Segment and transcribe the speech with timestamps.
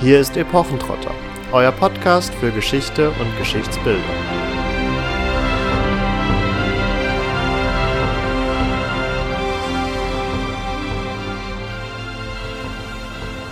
[0.00, 1.14] Hier ist Epochentrotter,
[1.52, 4.02] euer Podcast für Geschichte und Geschichtsbildung.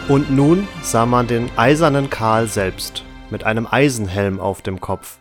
[0.09, 5.21] Und nun sah man den eisernen Karl selbst, mit einem Eisenhelm auf dem Kopf,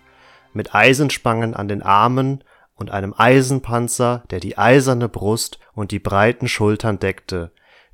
[0.53, 2.43] mit Eisenspangen an den Armen
[2.75, 7.51] und einem Eisenpanzer, der die eiserne Brust und die breiten Schultern deckte,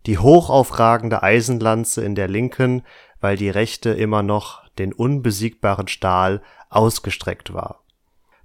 [0.08, 2.84] die hochaufragende Eisenlanze in der linken,
[3.22, 7.84] weil die rechte immer noch den unbesiegbaren Stahl ausgestreckt war.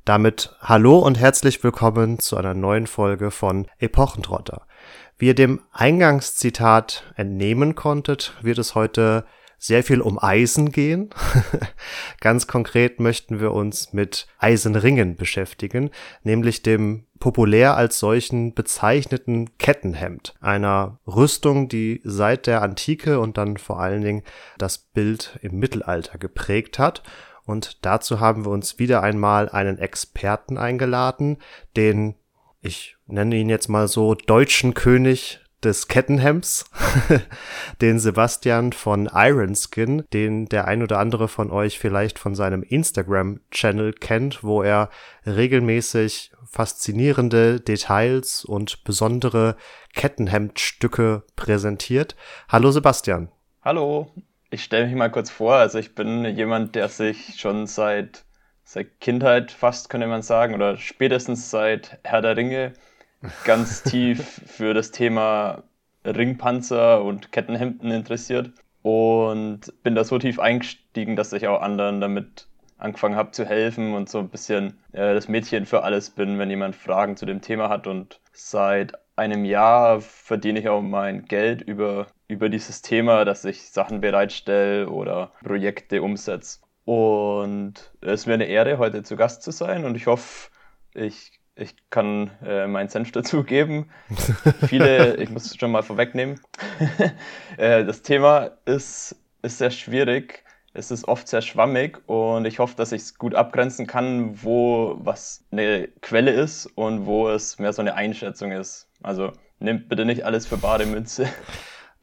[0.04, 4.66] Damit hallo und herzlich willkommen zu einer neuen Folge von Epochentrotter.
[5.16, 9.24] Wie ihr dem Eingangszitat entnehmen konntet, wird es heute
[9.62, 11.10] sehr viel um Eisen gehen.
[12.20, 15.90] Ganz konkret möchten wir uns mit Eisenringen beschäftigen,
[16.24, 23.56] nämlich dem populär als solchen bezeichneten Kettenhemd, einer Rüstung, die seit der Antike und dann
[23.56, 24.24] vor allen Dingen
[24.58, 27.04] das Bild im Mittelalter geprägt hat.
[27.44, 31.38] Und dazu haben wir uns wieder einmal einen Experten eingeladen,
[31.76, 32.16] den
[32.62, 36.64] ich nenne ihn jetzt mal so deutschen König des Kettenhemds,
[37.80, 43.92] den Sebastian von Ironskin, den der ein oder andere von euch vielleicht von seinem Instagram-Channel
[43.92, 44.90] kennt, wo er
[45.26, 49.56] regelmäßig faszinierende Details und besondere
[49.94, 52.14] Kettenhemdstücke präsentiert.
[52.48, 53.30] Hallo Sebastian.
[53.62, 54.12] Hallo,
[54.50, 55.54] ich stelle mich mal kurz vor.
[55.54, 58.24] Also ich bin jemand, der sich schon seit,
[58.64, 62.74] seit Kindheit fast, könnte man sagen, oder spätestens seit Herr der Ringe
[63.44, 65.62] ganz tief für das Thema
[66.04, 72.48] Ringpanzer und Kettenhemden interessiert und bin da so tief eingestiegen, dass ich auch anderen damit
[72.78, 76.50] angefangen habe zu helfen und so ein bisschen äh, das Mädchen für alles bin, wenn
[76.50, 77.86] jemand Fragen zu dem Thema hat.
[77.86, 83.70] Und seit einem Jahr verdiene ich auch mein Geld über, über dieses Thema, dass ich
[83.70, 86.58] Sachen bereitstelle oder Projekte umsetze.
[86.84, 90.50] Und es ist mir eine Ehre, heute zu Gast zu sein und ich hoffe,
[90.94, 93.90] ich ich kann äh, meinen Senf dazugeben.
[94.66, 96.40] Viele, ich muss es schon mal vorwegnehmen.
[97.56, 100.44] äh, das Thema ist, ist sehr schwierig.
[100.74, 104.96] Es ist oft sehr schwammig und ich hoffe, dass ich es gut abgrenzen kann, wo
[105.00, 108.88] was eine Quelle ist und wo es mehr so eine Einschätzung ist.
[109.02, 111.28] Also nehmt bitte nicht alles für bare Münze.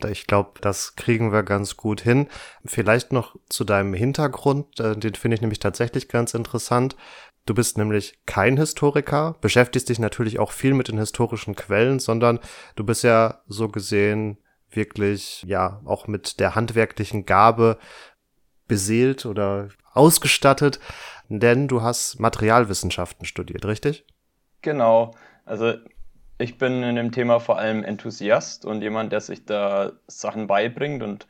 [0.07, 2.29] Ich glaube, das kriegen wir ganz gut hin.
[2.63, 6.95] Vielleicht noch zu deinem Hintergrund, äh, den finde ich nämlich tatsächlich ganz interessant.
[7.49, 12.37] Du bist nämlich kein Historiker, beschäftigst dich natürlich auch viel mit den historischen Quellen, sondern
[12.75, 14.37] du bist ja so gesehen
[14.69, 17.79] wirklich, ja, auch mit der handwerklichen Gabe
[18.67, 20.79] beseelt oder ausgestattet,
[21.27, 24.05] denn du hast Materialwissenschaften studiert, richtig?
[24.61, 25.15] Genau.
[25.43, 25.73] Also
[26.37, 31.01] ich bin in dem Thema vor allem Enthusiast und jemand, der sich da Sachen beibringt
[31.01, 31.25] und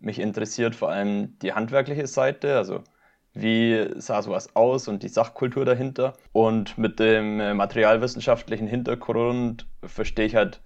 [0.00, 2.84] mich interessiert vor allem die handwerkliche Seite, also
[3.34, 6.14] wie sah sowas aus und die Sachkultur dahinter.
[6.32, 10.60] Und mit dem äh, materialwissenschaftlichen Hintergrund verstehe ich halt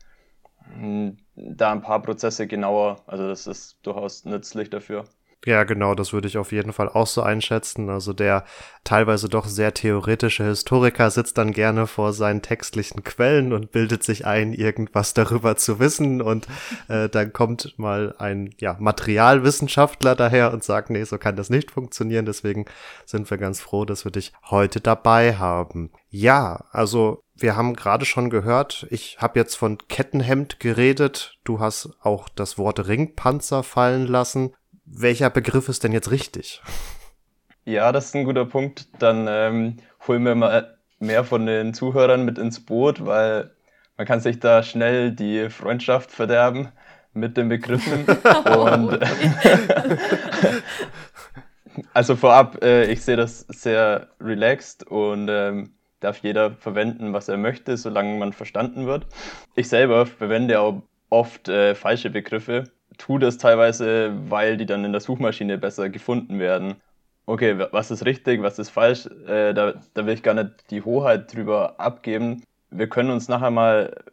[0.75, 3.03] hm, da ein paar Prozesse genauer.
[3.07, 5.05] Also das ist durchaus nützlich dafür.
[5.45, 7.91] Ja, genau, das würde ich auf jeden Fall auch so einschätzen.
[7.91, 8.45] Also der
[8.85, 14.25] teilweise doch sehr theoretische Historiker sitzt dann gerne vor seinen textlichen Quellen und bildet sich
[14.25, 16.23] ein, irgendwas darüber zu wissen.
[16.23, 16.47] Und
[16.87, 21.73] äh, dann kommt mal ein ja, Materialwissenschaftler daher und sagt, nee, so kann das nicht
[21.73, 22.25] funktionieren.
[22.25, 22.67] Deswegen
[23.05, 25.91] sind wir ganz froh, dass wir dich heute dabei haben.
[26.09, 31.41] Ja, also wir haben gerade schon gehört, ich habe jetzt von Kettenhemd geredet.
[31.43, 34.53] Du hast auch das Wort Ringpanzer fallen lassen
[34.93, 36.63] welcher Begriff ist denn jetzt richtig?
[37.65, 38.89] Ja, das ist ein guter Punkt.
[39.01, 39.77] Dann ähm,
[40.07, 43.51] holen wir mal mehr von den Zuhörern mit ins Boot, weil
[43.97, 46.69] man kann sich da schnell die Freundschaft verderben
[47.13, 48.07] mit den Begriffen.
[48.57, 48.99] Und
[51.93, 57.37] also vorab, äh, ich sehe das sehr relaxed und ähm, darf jeder verwenden, was er
[57.37, 59.07] möchte, solange man verstanden wird.
[59.55, 62.65] Ich selber verwende auch oft äh, falsche Begriffe
[62.99, 66.77] tue das teilweise, weil die dann in der Suchmaschine besser gefunden werden.
[67.27, 70.83] Okay, was ist richtig, was ist falsch, äh, da, da will ich gar nicht die
[70.83, 72.43] Hoheit drüber abgeben.
[72.71, 74.05] Wir können uns nachher mal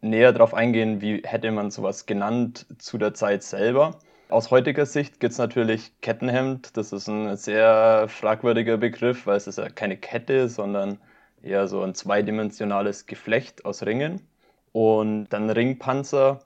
[0.00, 3.98] näher darauf eingehen, wie hätte man sowas genannt zu der Zeit selber.
[4.28, 6.76] Aus heutiger Sicht gibt es natürlich Kettenhemd.
[6.76, 10.98] Das ist ein sehr fragwürdiger Begriff, weil es ist ja keine Kette, sondern
[11.42, 14.20] eher so ein zweidimensionales Geflecht aus Ringen.
[14.72, 16.40] Und dann Ringpanzer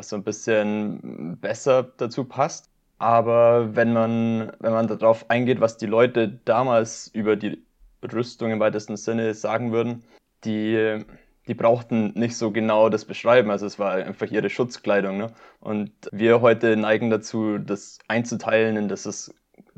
[0.00, 2.70] was so ein bisschen besser dazu passt.
[2.98, 7.62] Aber wenn man, wenn man darauf eingeht, was die Leute damals über die
[8.02, 10.02] Rüstung im weitesten Sinne sagen würden,
[10.44, 11.04] die,
[11.46, 15.18] die brauchten nicht so genau das beschreiben, also es war einfach ihre Schutzkleidung.
[15.18, 15.26] Ne?
[15.60, 19.34] Und wir heute neigen dazu, das einzuteilen in das ist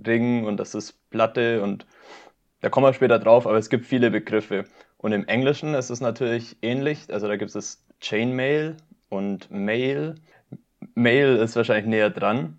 [0.06, 1.86] Ring und das ist Platte und
[2.60, 4.64] da kommen wir später drauf, aber es gibt viele Begriffe.
[4.98, 8.76] Und im Englischen ist es natürlich ähnlich, also da gibt es Chainmail
[9.12, 10.14] und Mail.
[10.94, 12.56] Mail ist wahrscheinlich näher dran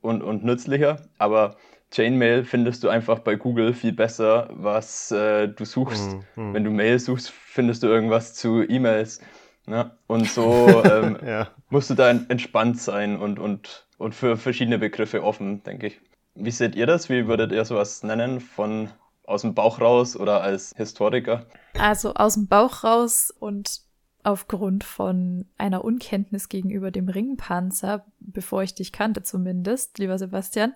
[0.00, 1.56] und, und nützlicher, aber
[1.90, 6.16] Chainmail findest du einfach bei Google viel besser, was äh, du suchst.
[6.36, 6.54] Mhm.
[6.54, 9.20] Wenn du Mail suchst, findest du irgendwas zu E-Mails.
[9.66, 9.90] Ne?
[10.06, 11.48] Und so ähm, ja.
[11.68, 16.00] musst du da entspannt sein und, und, und für verschiedene Begriffe offen, denke ich.
[16.34, 17.08] Wie seht ihr das?
[17.08, 18.90] Wie würdet ihr sowas nennen von
[19.24, 21.46] aus dem Bauch raus oder als Historiker?
[21.78, 23.87] Also aus dem Bauch raus und
[24.24, 30.74] aufgrund von einer Unkenntnis gegenüber dem Ringpanzer, bevor ich dich kannte zumindest, lieber Sebastian,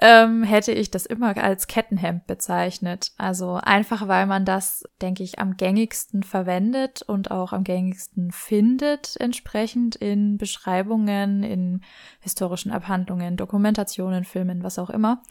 [0.00, 3.12] ähm, hätte ich das immer als Kettenhemd bezeichnet.
[3.16, 9.16] Also einfach, weil man das, denke ich, am gängigsten verwendet und auch am gängigsten findet,
[9.18, 11.80] entsprechend in Beschreibungen, in
[12.20, 15.22] historischen Abhandlungen, Dokumentationen, Filmen, was auch immer.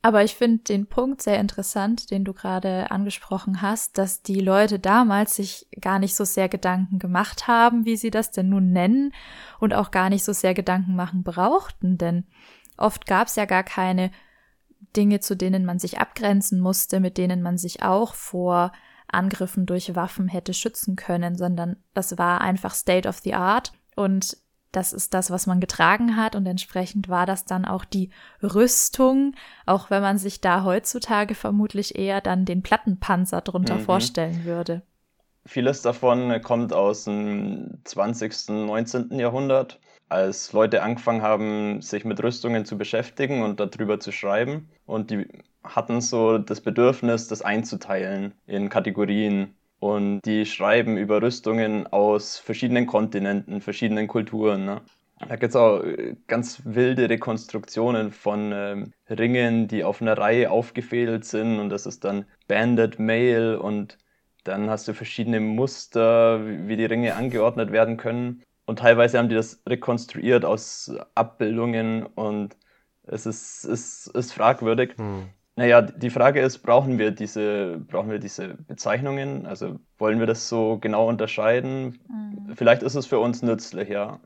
[0.00, 4.78] Aber ich finde den Punkt sehr interessant, den du gerade angesprochen hast, dass die Leute
[4.78, 9.12] damals sich gar nicht so sehr Gedanken gemacht haben, wie sie das denn nun nennen,
[9.58, 12.26] und auch gar nicht so sehr Gedanken machen brauchten, denn
[12.76, 14.12] oft gab es ja gar keine
[14.96, 18.72] Dinge, zu denen man sich abgrenzen musste, mit denen man sich auch vor
[19.08, 23.72] Angriffen durch Waffen hätte schützen können, sondern das war einfach State of the Art.
[23.96, 24.36] Und
[24.78, 28.10] das ist das, was man getragen hat und entsprechend war das dann auch die
[28.42, 29.34] Rüstung,
[29.66, 33.80] auch wenn man sich da heutzutage vermutlich eher dann den Plattenpanzer drunter mhm.
[33.80, 34.82] vorstellen würde.
[35.44, 39.18] Vieles davon kommt aus dem 20., 19.
[39.18, 44.68] Jahrhundert, als Leute angefangen haben, sich mit Rüstungen zu beschäftigen und darüber zu schreiben.
[44.86, 45.26] Und die
[45.64, 49.56] hatten so das Bedürfnis, das einzuteilen in Kategorien.
[49.80, 54.64] Und die schreiben über Rüstungen aus verschiedenen Kontinenten, verschiedenen Kulturen.
[54.64, 54.80] Ne?
[55.26, 60.50] Da gibt es auch äh, ganz wilde Rekonstruktionen von ähm, Ringen, die auf einer Reihe
[60.50, 61.58] aufgefädelt sind.
[61.58, 63.56] Und das ist dann Banded Mail.
[63.56, 63.98] Und
[64.44, 68.42] dann hast du verschiedene Muster, wie die Ringe angeordnet werden können.
[68.66, 72.04] Und teilweise haben die das rekonstruiert aus Abbildungen.
[72.04, 72.56] Und
[73.04, 74.96] es ist, ist, ist fragwürdig.
[74.96, 75.28] Hm.
[75.58, 79.44] Naja, die Frage ist, brauchen wir diese, brauchen wir diese Bezeichnungen?
[79.44, 81.98] Also wollen wir das so genau unterscheiden?
[82.08, 82.54] Mhm.
[82.54, 84.20] Vielleicht ist es für uns nützlich, ja.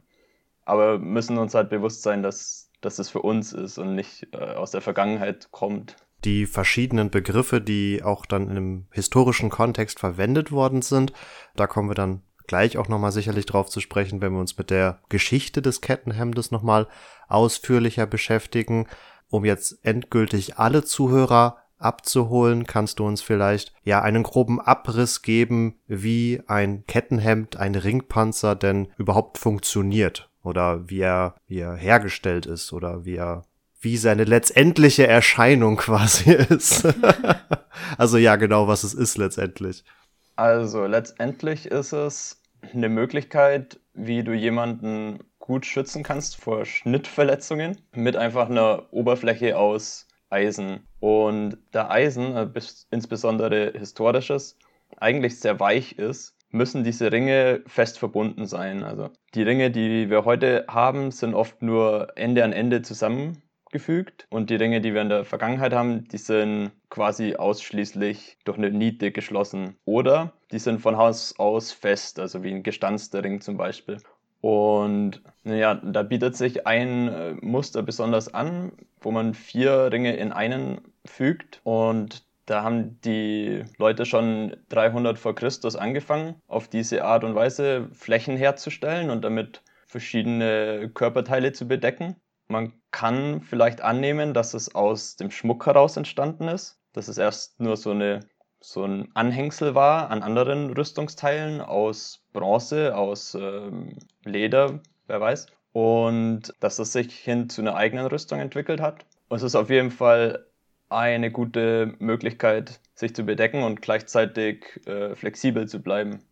[0.67, 4.37] Aber müssen uns halt bewusst sein, dass, dass es für uns ist und nicht äh,
[4.37, 5.97] aus der Vergangenheit kommt.
[6.23, 11.15] Die verschiedenen Begriffe, die auch dann im historischen Kontext verwendet worden sind,
[11.57, 14.69] da kommen wir dann gleich auch nochmal sicherlich drauf zu sprechen, wenn wir uns mit
[14.69, 16.89] der Geschichte des Kettenhemdes nochmal
[17.27, 18.87] ausführlicher beschäftigen
[19.33, 25.81] um jetzt endgültig alle Zuhörer abzuholen, kannst du uns vielleicht ja einen groben Abriss geben,
[25.87, 32.73] wie ein Kettenhemd, ein Ringpanzer denn überhaupt funktioniert oder wie er, wie er hergestellt ist
[32.73, 33.43] oder wie er
[33.81, 36.87] wie seine letztendliche Erscheinung quasi ist.
[37.99, 39.83] also ja, genau, was es ist letztendlich.
[40.37, 42.41] Also letztendlich ist es
[42.73, 50.07] eine Möglichkeit, wie du jemanden gut schützen kannst vor Schnittverletzungen mit einfach einer Oberfläche aus
[50.31, 50.87] Eisen.
[51.01, 52.49] Und da Eisen, äh,
[52.91, 54.57] insbesondere historisches,
[54.97, 58.85] eigentlich sehr weich ist, müssen diese Ringe fest verbunden sein.
[58.85, 64.49] Also die Ringe, die wir heute haben, sind oft nur Ende an Ende zusammengefügt und
[64.49, 69.11] die Ringe, die wir in der Vergangenheit haben, die sind quasi ausschließlich durch eine Niete
[69.11, 73.97] geschlossen oder die sind von Haus aus fest, also wie ein gestanzter Ring zum Beispiel.
[74.43, 80.33] Und naja, da bietet sich ein äh, Muster besonders an, wo man vier Ringe in
[80.33, 81.61] einen fügt.
[81.63, 87.89] Und da haben die Leute schon 300 vor Christus angefangen, auf diese Art und Weise
[87.93, 92.17] Flächen herzustellen und damit verschiedene Körperteile zu bedecken.
[92.49, 96.81] Man kann vielleicht annehmen, dass es aus dem Schmuck heraus entstanden ist.
[96.93, 98.21] Das ist erst nur so eine
[98.63, 105.47] so ein Anhängsel war an anderen Rüstungsteilen aus Bronze, aus ähm, Leder, wer weiß.
[105.73, 109.05] Und dass es sich hin zu einer eigenen Rüstung entwickelt hat.
[109.29, 110.47] Und es ist auf jeden Fall
[110.89, 116.23] eine gute Möglichkeit, sich zu bedecken und gleichzeitig äh, flexibel zu bleiben.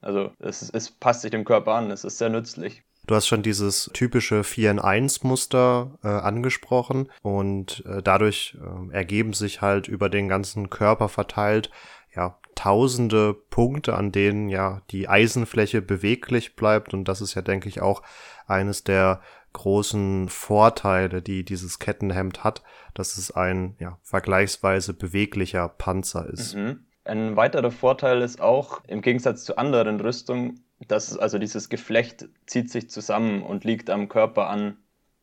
[0.00, 2.82] Also es, es passt sich dem Körper an, es ist sehr nützlich.
[3.06, 8.94] Du hast schon dieses typische 4 in 1 Muster äh, angesprochen und äh, dadurch äh,
[8.94, 11.70] ergeben sich halt über den ganzen Körper verteilt
[12.14, 17.68] ja tausende Punkte, an denen ja die Eisenfläche beweglich bleibt und das ist ja denke
[17.68, 18.02] ich auch
[18.46, 19.20] eines der
[19.52, 22.62] großen Vorteile, die dieses Kettenhemd hat,
[22.94, 26.54] dass es ein ja vergleichsweise beweglicher Panzer ist.
[26.54, 26.86] Mhm.
[27.04, 32.70] Ein weiterer Vorteil ist auch, im Gegensatz zu anderen Rüstungen, dass also dieses Geflecht zieht
[32.70, 34.76] sich zusammen und liegt am Körper an.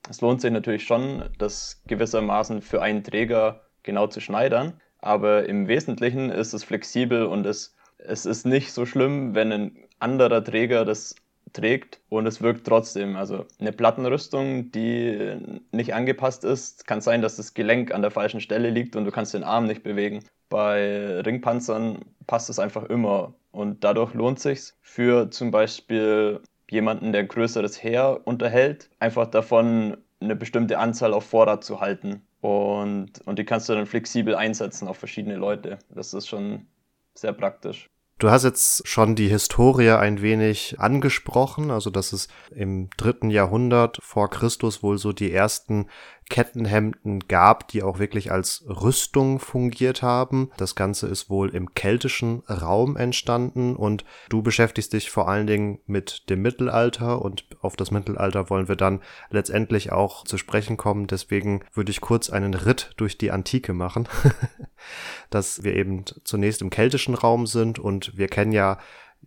[0.10, 5.68] Es lohnt sich natürlich schon, das gewissermaßen für einen Träger genau zu schneidern, aber im
[5.68, 10.86] Wesentlichen ist es flexibel und es, es ist nicht so schlimm, wenn ein anderer Träger
[10.86, 11.16] das
[11.54, 13.16] trägt und es wirkt trotzdem.
[13.16, 18.42] Also eine Plattenrüstung, die nicht angepasst ist, kann sein, dass das Gelenk an der falschen
[18.42, 20.24] Stelle liegt und du kannst den Arm nicht bewegen.
[20.50, 27.22] Bei Ringpanzern passt es einfach immer und dadurch lohnt sich für zum Beispiel jemanden, der
[27.22, 32.22] ein größeres Heer unterhält, einfach davon eine bestimmte Anzahl auf Vorrat zu halten.
[32.40, 35.80] Und, und die kannst du dann flexibel einsetzen auf verschiedene Leute.
[35.90, 36.68] Das ist schon
[37.16, 37.90] sehr praktisch.
[38.20, 44.00] Du hast jetzt schon die Historie ein wenig angesprochen, also dass es im dritten Jahrhundert
[44.02, 45.88] vor Christus wohl so die ersten
[46.30, 50.52] Kettenhemden gab, die auch wirklich als Rüstung fungiert haben.
[50.58, 55.80] Das Ganze ist wohl im keltischen Raum entstanden und du beschäftigst dich vor allen Dingen
[55.86, 61.08] mit dem Mittelalter und auf das Mittelalter wollen wir dann letztendlich auch zu sprechen kommen.
[61.08, 64.08] Deswegen würde ich kurz einen Ritt durch die Antike machen,
[65.30, 68.80] dass wir eben zunächst im keltischen Raum sind und wir kennen ja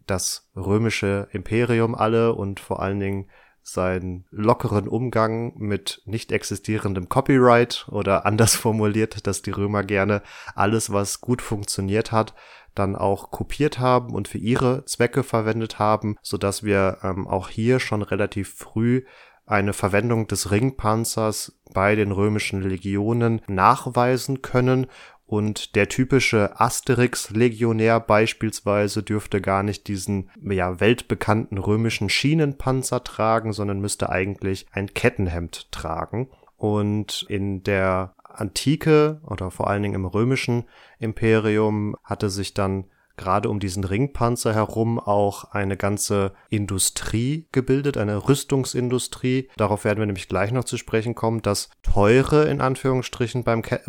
[0.06, 3.26] das römische Imperium alle und vor allen Dingen
[3.62, 10.22] seinen lockeren Umgang mit nicht existierendem Copyright oder anders formuliert, dass die Römer gerne
[10.54, 12.34] alles, was gut funktioniert hat,
[12.74, 17.48] dann auch kopiert haben und für ihre Zwecke verwendet haben, so dass wir ähm, auch
[17.48, 19.02] hier schon relativ früh
[19.46, 24.86] eine Verwendung des Ringpanzers bei den römischen Legionen nachweisen können
[25.30, 33.78] und der typische Asterix-Legionär beispielsweise dürfte gar nicht diesen ja, weltbekannten römischen Schienenpanzer tragen, sondern
[33.78, 36.28] müsste eigentlich ein Kettenhemd tragen.
[36.56, 40.64] Und in der Antike oder vor allen Dingen im römischen
[40.98, 42.86] Imperium hatte sich dann
[43.20, 49.50] gerade um diesen Ringpanzer herum auch eine ganze Industrie gebildet, eine Rüstungsindustrie.
[49.56, 51.42] Darauf werden wir nämlich gleich noch zu sprechen kommen.
[51.42, 53.80] Das teure in Anführungsstrichen beim Ke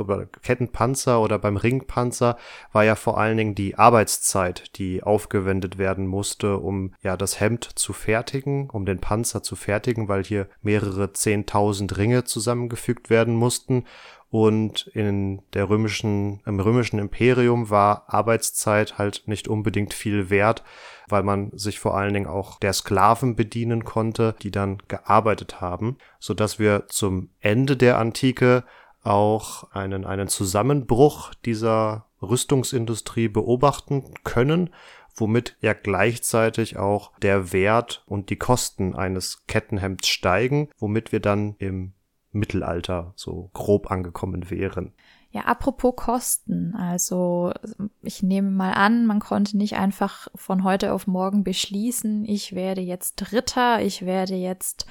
[0.43, 2.38] Kettenpanzer oder beim Ringpanzer
[2.73, 7.63] war ja vor allen Dingen die Arbeitszeit, die aufgewendet werden musste, um ja das Hemd
[7.75, 13.85] zu fertigen, um den Panzer zu fertigen, weil hier mehrere zehntausend Ringe zusammengefügt werden mussten
[14.31, 20.63] und in der römischen, im römischen Imperium war Arbeitszeit halt nicht unbedingt viel wert,
[21.09, 25.97] weil man sich vor allen Dingen auch der Sklaven bedienen konnte, die dann gearbeitet haben,
[26.17, 28.63] so dass wir zum Ende der Antike
[29.03, 34.69] auch einen, einen Zusammenbruch dieser Rüstungsindustrie beobachten können,
[35.13, 41.55] womit ja gleichzeitig auch der Wert und die Kosten eines Kettenhemds steigen, womit wir dann
[41.57, 41.91] im
[42.31, 44.93] Mittelalter so grob angekommen wären.
[45.33, 46.75] Ja, apropos Kosten.
[46.75, 47.53] Also
[48.01, 52.81] ich nehme mal an, man konnte nicht einfach von heute auf morgen beschließen, ich werde
[52.81, 54.85] jetzt Ritter, ich werde jetzt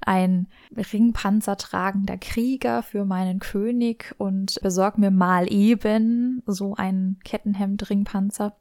[0.00, 8.56] ein ringpanzertragender Krieger für meinen König und besorg mir mal eben so ein Kettenhemd-Ringpanzer,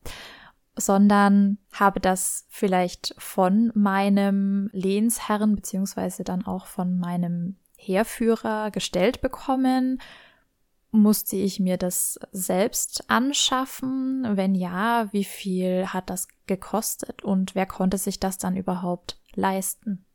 [0.76, 10.02] sondern habe das vielleicht von meinem Lehnsherren beziehungsweise dann auch von meinem Heerführer gestellt bekommen?
[10.92, 14.26] Musste ich mir das selbst anschaffen?
[14.36, 20.06] Wenn ja, wie viel hat das gekostet und wer konnte sich das dann überhaupt leisten?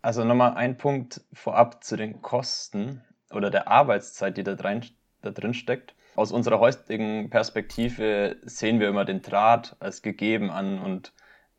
[0.00, 4.84] Also nochmal ein Punkt vorab zu den Kosten oder der Arbeitszeit, die da, rein,
[5.20, 5.94] da drin steckt.
[6.16, 11.12] Aus unserer heutigen Perspektive sehen wir immer den Draht als gegeben an und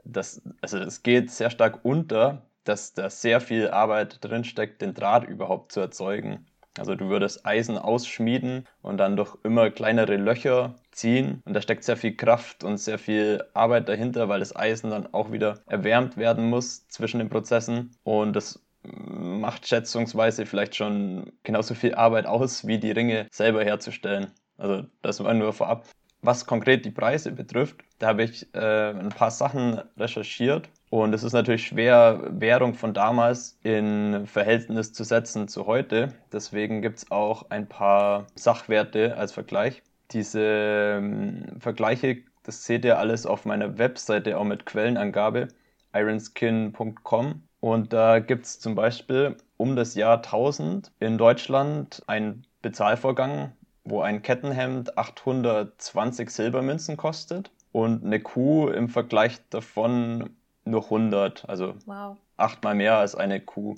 [0.04, 5.28] das, also das geht sehr stark unter, dass da sehr viel Arbeit drinsteckt, den Draht
[5.28, 6.46] überhaupt zu erzeugen.
[6.78, 11.42] Also du würdest Eisen ausschmieden und dann durch immer kleinere Löcher ziehen.
[11.46, 15.14] Und da steckt sehr viel Kraft und sehr viel Arbeit dahinter, weil das Eisen dann
[15.14, 17.92] auch wieder erwärmt werden muss zwischen den Prozessen.
[18.04, 24.32] Und das macht schätzungsweise vielleicht schon genauso viel Arbeit aus, wie die Ringe selber herzustellen.
[24.58, 25.86] Also das war nur vorab.
[26.22, 31.24] Was konkret die Preise betrifft, da habe ich äh, ein paar Sachen recherchiert und es
[31.24, 36.14] ist natürlich schwer, Währung von damals in Verhältnis zu setzen zu heute.
[36.32, 39.82] Deswegen gibt es auch ein paar Sachwerte als Vergleich.
[40.12, 45.48] Diese ähm, Vergleiche, das seht ihr alles auf meiner Webseite auch mit Quellenangabe,
[45.96, 47.42] ironskin.com.
[47.60, 54.02] Und da gibt es zum Beispiel um das Jahr 1000 in Deutschland einen Bezahlvorgang, wo
[54.02, 60.30] ein Kettenhemd 820 Silbermünzen kostet und eine Kuh im Vergleich davon
[60.66, 62.18] nur 100, also wow.
[62.38, 63.76] achtmal mehr als eine Kuh.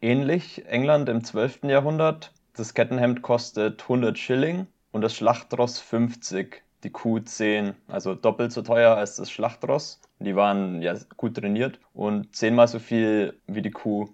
[0.00, 1.64] Ähnlich England im 12.
[1.64, 2.32] Jahrhundert.
[2.54, 6.62] Das Kettenhemd kostet 100 Schilling und das Schlachtross 50.
[6.84, 10.00] die Kuh 10, also doppelt so teuer als das Schlachtross.
[10.18, 14.08] Die waren ja gut trainiert und zehnmal so viel wie die Kuh.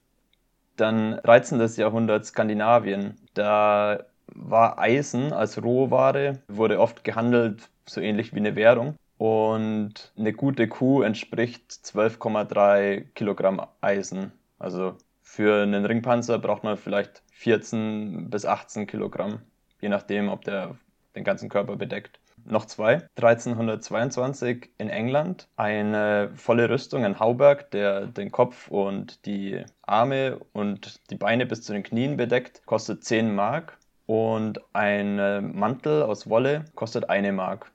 [0.76, 1.60] Dann 13.
[1.76, 3.16] Jahrhundert Skandinavien.
[3.34, 4.04] Da
[4.34, 8.96] war Eisen als Rohware, wurde oft gehandelt, so ähnlich wie eine Währung.
[9.22, 14.32] Und eine gute Kuh entspricht 12,3 Kilogramm Eisen.
[14.58, 19.38] Also für einen Ringpanzer braucht man vielleicht 14 bis 18 Kilogramm,
[19.80, 20.74] je nachdem, ob der
[21.14, 22.18] den ganzen Körper bedeckt.
[22.44, 23.06] Noch zwei.
[23.14, 30.98] 1322 in England eine volle Rüstung, ein Hauberg, der den Kopf und die Arme und
[31.10, 33.78] die Beine bis zu den Knien bedeckt, kostet 10 Mark.
[34.06, 37.70] Und ein Mantel aus Wolle kostet eine Mark.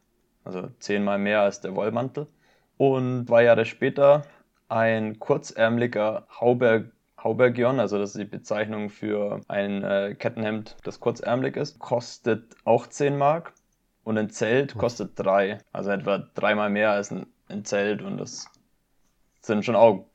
[0.48, 2.28] Also zehnmal mehr als der Wollmantel.
[2.78, 4.24] Und zwei Jahre später
[4.70, 11.58] ein kurzärmeliger Hauberg Haubergion, also das ist die Bezeichnung für ein äh, Kettenhemd, das kurzärmelig
[11.58, 13.54] ist, kostet auch 10 Mark
[14.04, 18.46] und ein Zelt kostet 3, also etwa dreimal mehr als ein, ein Zelt und das
[19.42, 20.06] sind schon auch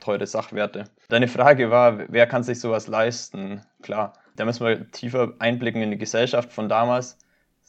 [0.00, 0.84] teure Sachwerte.
[1.08, 3.62] Deine Frage war, wer kann sich sowas leisten?
[3.80, 7.16] Klar, da müssen wir tiefer einblicken in die Gesellschaft von damals.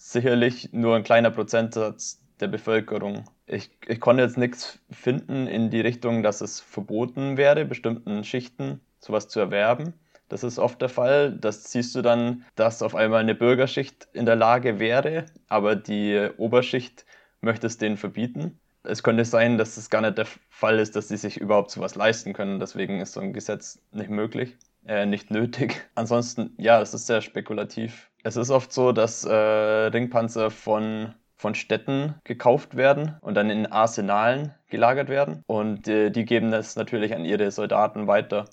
[0.03, 3.25] Sicherlich nur ein kleiner Prozentsatz der Bevölkerung.
[3.45, 8.81] Ich, ich konnte jetzt nichts finden in die Richtung, dass es verboten wäre, bestimmten Schichten
[8.99, 9.93] sowas zu erwerben.
[10.27, 11.37] Das ist oft der Fall.
[11.37, 16.29] Das siehst du dann, dass auf einmal eine Bürgerschicht in der Lage wäre, aber die
[16.37, 17.05] Oberschicht
[17.39, 18.59] möchte es denen verbieten.
[18.81, 21.93] Es könnte sein, dass es gar nicht der Fall ist, dass sie sich überhaupt sowas
[21.93, 22.59] leisten können.
[22.59, 25.89] Deswegen ist so ein Gesetz nicht möglich äh, nicht nötig.
[25.95, 28.09] Ansonsten, ja, es ist sehr spekulativ.
[28.23, 33.65] Es ist oft so, dass äh, Ringpanzer von von Städten gekauft werden und dann in
[33.65, 35.43] Arsenalen gelagert werden.
[35.47, 38.45] Und äh, die geben das natürlich an ihre Soldaten weiter.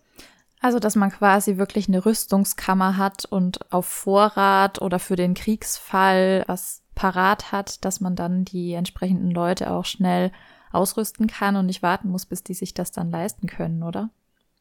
[0.61, 6.45] Also, dass man quasi wirklich eine Rüstungskammer hat und auf Vorrat oder für den Kriegsfall
[6.47, 10.33] was parat hat, dass man dann die entsprechenden Leute auch schnell
[10.73, 14.11] ausrüsten kann und nicht warten muss, bis die sich das dann leisten können, oder?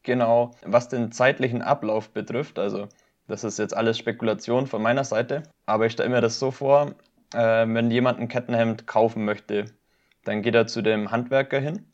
[0.08, 2.88] Genau, was den zeitlichen Ablauf betrifft, also
[3.26, 6.94] das ist jetzt alles Spekulation von meiner Seite, aber ich stelle mir das so vor,
[7.34, 9.66] äh, wenn jemand ein Kettenhemd kaufen möchte,
[10.24, 11.92] dann geht er zu dem Handwerker hin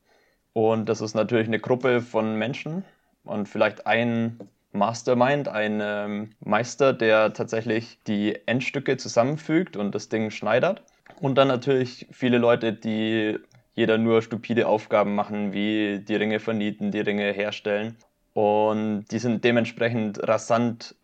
[0.53, 2.85] und das ist natürlich eine Gruppe von Menschen
[3.25, 4.39] und vielleicht ein
[4.71, 10.85] Mastermind, ein ähm, Meister, der tatsächlich die Endstücke zusammenfügt und das Ding schneidert.
[11.21, 13.41] Und dann natürlich viele Leute, die
[13.75, 17.97] jeder nur stupide Aufgaben machen, wie die Ringe vernieten, die Ringe herstellen.
[18.35, 20.95] Und die sind dementsprechend rasant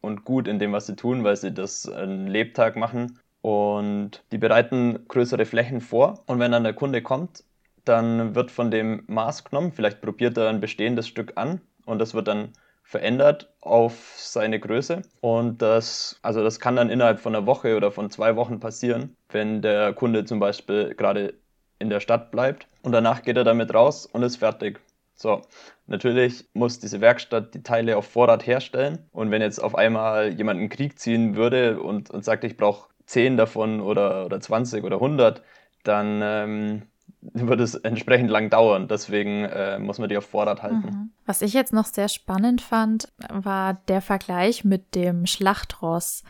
[0.00, 3.18] und gut in dem, was sie tun, weil sie das einen Lebtag machen.
[3.42, 6.22] Und die bereiten größere Flächen vor.
[6.26, 7.44] Und wenn dann der Kunde kommt,
[7.84, 9.72] dann wird von dem Maß genommen.
[9.72, 15.02] Vielleicht probiert er ein bestehendes Stück an und das wird dann verändert auf seine Größe.
[15.20, 19.16] Und das, also das kann dann innerhalb von einer Woche oder von zwei Wochen passieren,
[19.30, 21.34] wenn der Kunde zum Beispiel gerade
[21.78, 24.80] in der Stadt bleibt und danach geht er damit raus und ist fertig.
[25.20, 25.42] So,
[25.86, 30.60] natürlich muss diese Werkstatt die Teile auf Vorrat herstellen und wenn jetzt auf einmal jemand
[30.60, 34.96] einen Krieg ziehen würde und, und sagt, ich brauche 10 davon oder, oder 20 oder
[34.96, 35.42] 100,
[35.84, 36.82] dann ähm,
[37.20, 38.88] wird es entsprechend lang dauern.
[38.88, 40.86] Deswegen äh, muss man die auf Vorrat halten.
[40.86, 41.10] Mhm.
[41.26, 46.24] Was ich jetzt noch sehr spannend fand, war der Vergleich mit dem Schlachtross.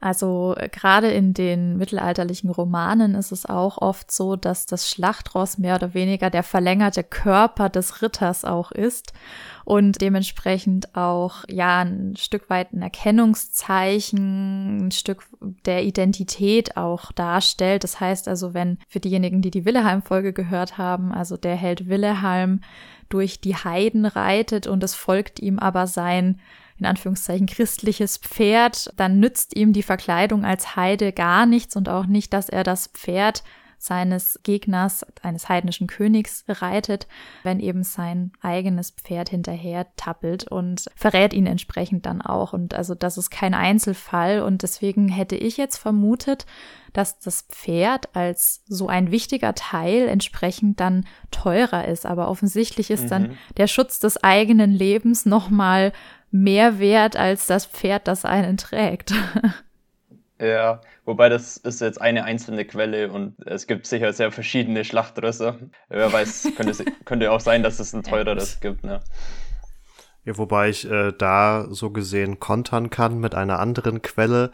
[0.00, 5.58] Also äh, gerade in den mittelalterlichen Romanen ist es auch oft so, dass das Schlachtross
[5.58, 9.12] mehr oder weniger der verlängerte Körper des Ritters auch ist
[9.64, 15.24] und dementsprechend auch ja ein Stück weit ein Erkennungszeichen, ein Stück
[15.66, 17.84] der Identität auch darstellt.
[17.84, 22.62] Das heißt also, wenn für diejenigen, die die Willeheim-Folge gehört haben, also der Held Willeheim
[23.10, 26.40] durch die Heiden reitet und es folgt ihm aber sein
[26.80, 32.06] in Anführungszeichen christliches Pferd, dann nützt ihm die Verkleidung als Heide gar nichts und auch
[32.06, 33.42] nicht, dass er das Pferd
[33.80, 37.08] seines Gegners, eines heidnischen Königs, reitet,
[37.42, 42.52] wenn eben sein eigenes Pferd hinterher tappelt und verrät ihn entsprechend dann auch.
[42.52, 46.44] Und also das ist kein Einzelfall und deswegen hätte ich jetzt vermutet,
[46.92, 52.04] dass das Pferd als so ein wichtiger Teil entsprechend dann teurer ist.
[52.04, 53.08] Aber offensichtlich ist mhm.
[53.08, 55.92] dann der Schutz des eigenen Lebens nochmal
[56.30, 59.12] mehr wert als das Pferd, das einen trägt.
[60.40, 65.58] Ja, wobei das ist jetzt eine einzelne Quelle und es gibt sicher sehr verschiedene Schlachtrösser.
[65.90, 68.82] Wer weiß, könnte, könnte auch sein, dass es ein teureres gibt.
[68.82, 69.00] Ne?
[70.24, 74.50] Ja, wobei ich äh, da so gesehen kontern kann mit einer anderen Quelle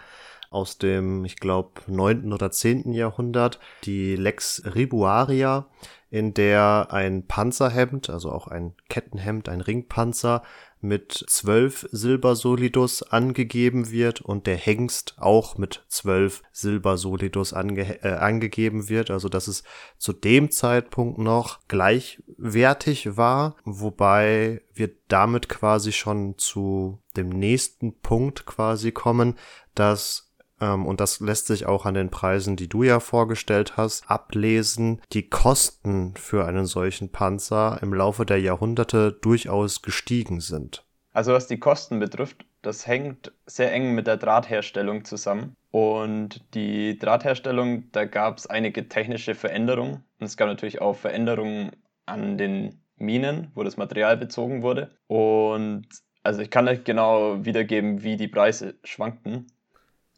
[0.50, 2.32] aus dem, ich glaube, 9.
[2.32, 2.92] oder 10.
[2.92, 5.66] Jahrhundert, die Lex Ribuaria,
[6.10, 10.42] in der ein Panzerhemd, also auch ein Kettenhemd, ein Ringpanzer
[10.80, 18.88] mit zwölf Silbersolidus angegeben wird und der Hengst auch mit zwölf Silbersolidus ange äh, angegeben
[18.88, 19.10] wird.
[19.10, 19.62] Also dass es
[19.98, 28.46] zu dem Zeitpunkt noch gleichwertig war, wobei wir damit quasi schon zu dem nächsten Punkt
[28.46, 29.36] quasi kommen,
[29.74, 30.25] dass
[30.58, 35.28] und das lässt sich auch an den Preisen, die du ja vorgestellt hast, ablesen, die
[35.28, 40.84] Kosten für einen solchen Panzer im Laufe der Jahrhunderte durchaus gestiegen sind.
[41.12, 45.56] Also was die Kosten betrifft, das hängt sehr eng mit der Drahtherstellung zusammen.
[45.70, 50.04] Und die Drahtherstellung, da gab es einige technische Veränderungen.
[50.18, 51.70] Und es gab natürlich auch Veränderungen
[52.06, 54.90] an den Minen, wo das Material bezogen wurde.
[55.06, 55.86] Und
[56.22, 59.46] also ich kann nicht genau wiedergeben, wie die Preise schwankten.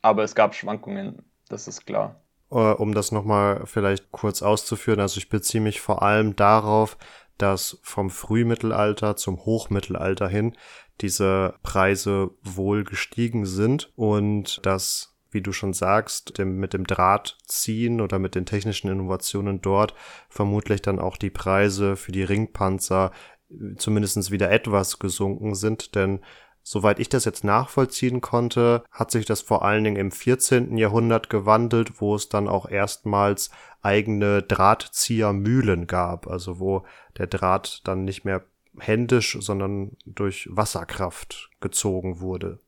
[0.03, 2.23] Aber es gab Schwankungen, das ist klar.
[2.51, 6.97] Äh, um das nochmal vielleicht kurz auszuführen, also ich beziehe mich vor allem darauf,
[7.37, 10.57] dass vom Frühmittelalter zum Hochmittelalter hin
[11.01, 18.01] diese Preise wohl gestiegen sind und dass, wie du schon sagst, dem, mit dem Drahtziehen
[18.01, 19.95] oder mit den technischen Innovationen dort
[20.29, 23.13] vermutlich dann auch die Preise für die Ringpanzer
[23.51, 26.21] äh, zumindest wieder etwas gesunken sind, denn
[26.71, 30.77] Soweit ich das jetzt nachvollziehen konnte, hat sich das vor allen Dingen im 14.
[30.77, 33.49] Jahrhundert gewandelt, wo es dann auch erstmals
[33.81, 36.85] eigene Drahtziehermühlen gab, also wo
[37.17, 38.45] der Draht dann nicht mehr
[38.79, 42.59] händisch, sondern durch Wasserkraft gezogen wurde.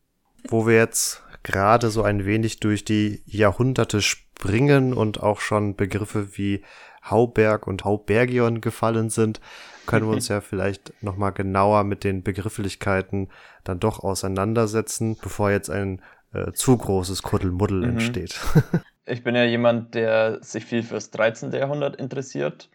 [0.48, 6.38] Wo wir jetzt gerade so ein wenig durch die Jahrhunderte springen und auch schon Begriffe
[6.38, 6.64] wie
[7.04, 9.42] Hauberg und Haubergion gefallen sind,
[9.90, 13.28] können wir uns ja vielleicht nochmal genauer mit den Begrifflichkeiten
[13.64, 16.00] dann doch auseinandersetzen, bevor jetzt ein
[16.32, 17.90] äh, zu großes Kuddelmuddel mhm.
[17.90, 18.40] entsteht.
[19.04, 21.52] ich bin ja jemand, der sich viel fürs 13.
[21.52, 22.70] Jahrhundert interessiert,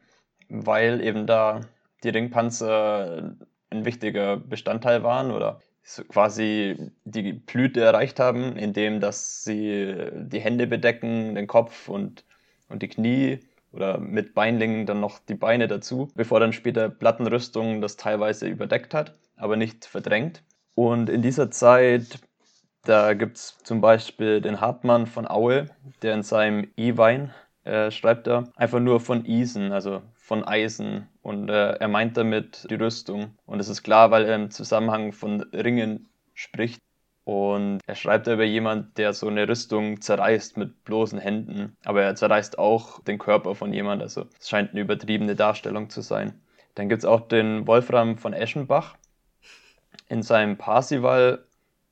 [0.50, 1.62] weil eben da
[2.04, 3.36] die Ringpanzer
[3.72, 5.62] ein wichtiger Bestandteil waren oder
[6.10, 12.26] quasi die Blüte erreicht haben, indem dass sie die Hände bedecken, den Kopf und,
[12.70, 13.40] und die Knie
[13.76, 18.94] oder mit Beinlingen dann noch die Beine dazu, bevor dann später Plattenrüstung das teilweise überdeckt
[18.94, 20.44] hat, aber nicht verdrängt.
[20.74, 22.20] Und in dieser Zeit,
[22.84, 25.68] da gibt es zum Beispiel den Hartmann von Aue,
[26.02, 27.34] der in seinem E-Wein
[27.64, 31.08] äh, schreibt er einfach nur von Isen, also von Eisen.
[31.22, 33.38] Und äh, er meint damit die Rüstung.
[33.46, 36.80] Und es ist klar, weil er im Zusammenhang von Ringen spricht.
[37.26, 41.76] Und er schreibt über jemand, der so eine Rüstung zerreißt mit bloßen Händen.
[41.84, 44.04] Aber er zerreißt auch den Körper von jemand.
[44.04, 46.40] Also es scheint eine übertriebene Darstellung zu sein.
[46.76, 48.96] Dann gibt es auch den Wolfram von Eschenbach.
[50.08, 51.44] In seinem Parsival,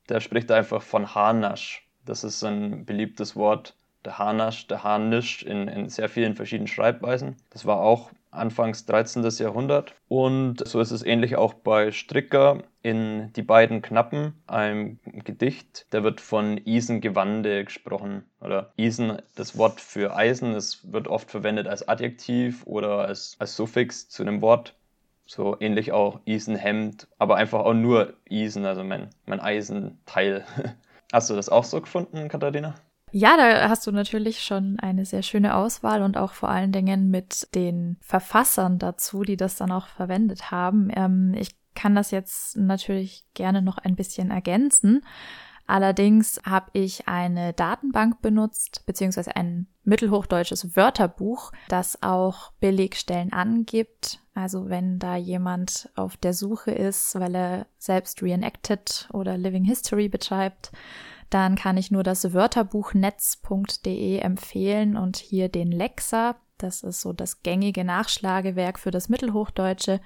[0.07, 1.87] der spricht einfach von Harnasch.
[2.05, 3.75] Das ist ein beliebtes Wort.
[4.05, 7.37] Der Harnasch, der Harnisch in, in sehr vielen verschiedenen Schreibweisen.
[7.49, 9.23] Das war auch Anfangs 13.
[9.23, 9.95] Jahrhundert.
[10.07, 15.87] Und so ist es ähnlich auch bei Stricker in Die beiden Knappen, einem Gedicht.
[15.91, 18.23] Da wird von Isengewande gesprochen.
[18.41, 23.55] Oder Isen, das Wort für Eisen, es wird oft verwendet als Adjektiv oder als, als
[23.55, 24.75] Suffix zu einem Wort.
[25.25, 30.45] So ähnlich auch Isenhemd, aber einfach auch nur Isen, also mein, mein Eisenteil.
[31.13, 32.75] Hast du das auch so gefunden, Katharina?
[33.15, 37.11] Ja, da hast du natürlich schon eine sehr schöne Auswahl und auch vor allen Dingen
[37.11, 40.89] mit den Verfassern dazu, die das dann auch verwendet haben.
[40.95, 45.05] Ähm, ich kann das jetzt natürlich gerne noch ein bisschen ergänzen.
[45.67, 54.21] Allerdings habe ich eine Datenbank benutzt, beziehungsweise ein mittelhochdeutsches Wörterbuch, das auch Belegstellen angibt.
[54.33, 60.09] Also wenn da jemand auf der Suche ist, weil er selbst Reenacted oder Living History
[60.09, 60.71] betreibt,
[61.33, 66.35] dann kann ich nur das Wörterbuchnetz.de empfehlen und hier den Lexa.
[66.57, 69.99] Das ist so das gängige Nachschlagewerk für das Mittelhochdeutsche.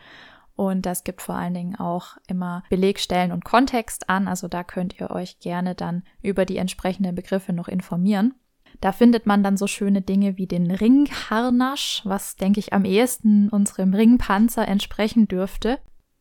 [0.56, 4.28] Und das gibt vor allen Dingen auch immer Belegstellen und Kontext an.
[4.28, 8.34] Also da könnt ihr euch gerne dann über die entsprechenden Begriffe noch informieren.
[8.82, 13.50] Da findet man dann so schöne Dinge wie den Ringharnasch, was denke ich am ehesten
[13.50, 15.80] unserem Ringpanzer entsprechen dürfte.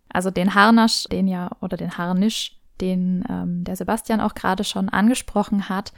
[0.08, 4.88] Also den Harnasch, den ja, oder den Harnisch, den ähm, der Sebastian auch gerade schon
[4.88, 5.92] angesprochen hat.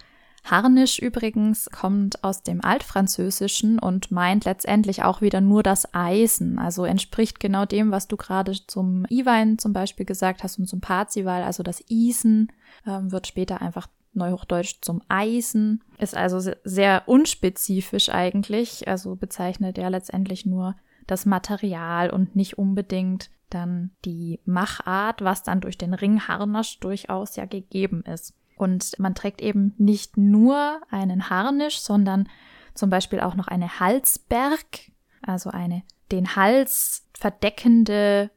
[0.44, 6.58] Harnisch übrigens kommt aus dem Altfranzösischen und meint letztendlich auch wieder nur das Eisen.
[6.58, 10.80] Also entspricht genau dem, was du gerade zum Iwein zum Beispiel gesagt hast und zum
[10.80, 11.42] Parzival.
[11.42, 12.50] Also das Isen
[12.86, 15.82] ähm, wird später einfach Neuhochdeutsch zum Eisen.
[15.98, 18.88] Ist also sehr unspezifisch eigentlich.
[18.88, 20.76] Also bezeichnet er letztendlich nur
[21.08, 27.46] das Material und nicht unbedingt dann die Machart, was dann durch den Ringharnisch durchaus ja
[27.46, 28.34] gegeben ist.
[28.56, 32.28] Und man trägt eben nicht nur einen Harnisch, sondern
[32.74, 34.92] zum Beispiel auch noch eine Halsberg,
[35.22, 38.30] also eine den Hals verdeckende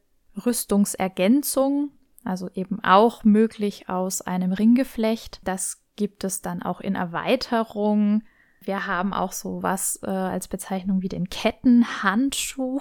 [0.46, 1.92] Rüstungsergänzung,
[2.24, 5.42] also eben auch möglich aus einem Ringgeflecht.
[5.44, 8.24] Das gibt es dann auch in Erweiterung.
[8.64, 12.80] Wir haben auch so was äh, als Bezeichnung wie den Kettenhandschuh.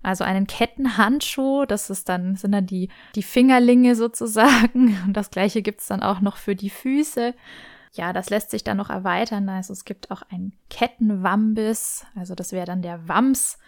[0.00, 4.96] Also einen Kettenhandschuh, das ist dann, sind dann die, die Fingerlinge sozusagen.
[5.06, 7.34] Und das gleiche gibt's dann auch noch für die Füße.
[7.92, 9.48] Ja, das lässt sich dann noch erweitern.
[9.48, 13.58] Also es gibt auch einen Kettenwambis, also das wäre dann der Wams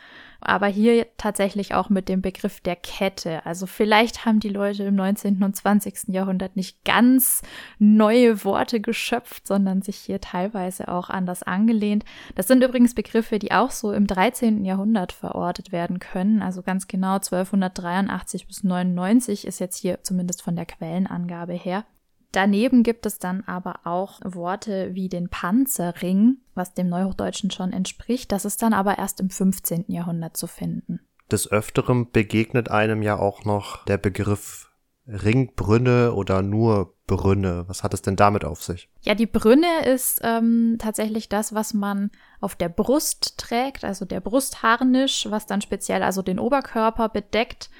[0.41, 3.45] aber hier tatsächlich auch mit dem Begriff der Kette.
[3.45, 5.43] Also vielleicht haben die Leute im 19.
[5.43, 6.09] und 20.
[6.09, 7.43] Jahrhundert nicht ganz
[7.79, 12.05] neue Worte geschöpft, sondern sich hier teilweise auch anders angelehnt.
[12.35, 14.65] Das sind übrigens Begriffe, die auch so im 13.
[14.65, 16.43] Jahrhundert verortet werden können.
[16.43, 21.85] Also ganz genau 1283 bis 99 ist jetzt hier zumindest von der Quellenangabe her.
[22.33, 28.31] Daneben gibt es dann aber auch Worte wie den Panzerring, was dem Neuhochdeutschen schon entspricht.
[28.31, 29.87] Das ist dann aber erst im 15.
[29.89, 31.01] Jahrhundert zu finden.
[31.31, 34.71] Des Öfteren begegnet einem ja auch noch der Begriff
[35.07, 37.65] Ringbrünne oder nur Brünne.
[37.67, 38.89] Was hat es denn damit auf sich?
[39.03, 44.21] Ja, die Brünne ist ähm, tatsächlich das, was man auf der Brust trägt, also der
[44.21, 47.71] Brustharnisch, was dann speziell also den Oberkörper bedeckt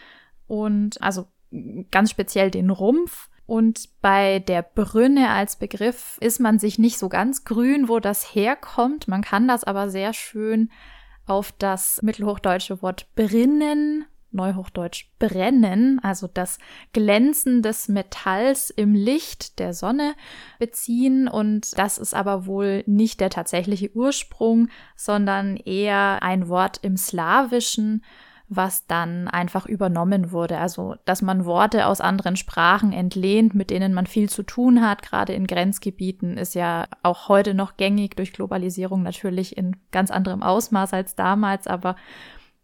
[0.49, 1.29] und also
[1.91, 3.29] ganz speziell den Rumpf.
[3.51, 8.33] Und bei der Brünne als Begriff ist man sich nicht so ganz grün, wo das
[8.33, 9.09] herkommt.
[9.09, 10.71] Man kann das aber sehr schön
[11.27, 16.61] auf das mittelhochdeutsche Wort brinnen, neuhochdeutsch brennen, also das
[16.93, 20.15] Glänzen des Metalls im Licht der Sonne
[20.61, 21.27] beziehen.
[21.27, 28.05] Und das ist aber wohl nicht der tatsächliche Ursprung, sondern eher ein Wort im Slawischen,
[28.51, 30.59] was dann einfach übernommen wurde.
[30.59, 35.03] Also, dass man Worte aus anderen Sprachen entlehnt, mit denen man viel zu tun hat,
[35.03, 40.43] gerade in Grenzgebieten, ist ja auch heute noch gängig durch Globalisierung natürlich in ganz anderem
[40.43, 41.95] Ausmaß als damals, aber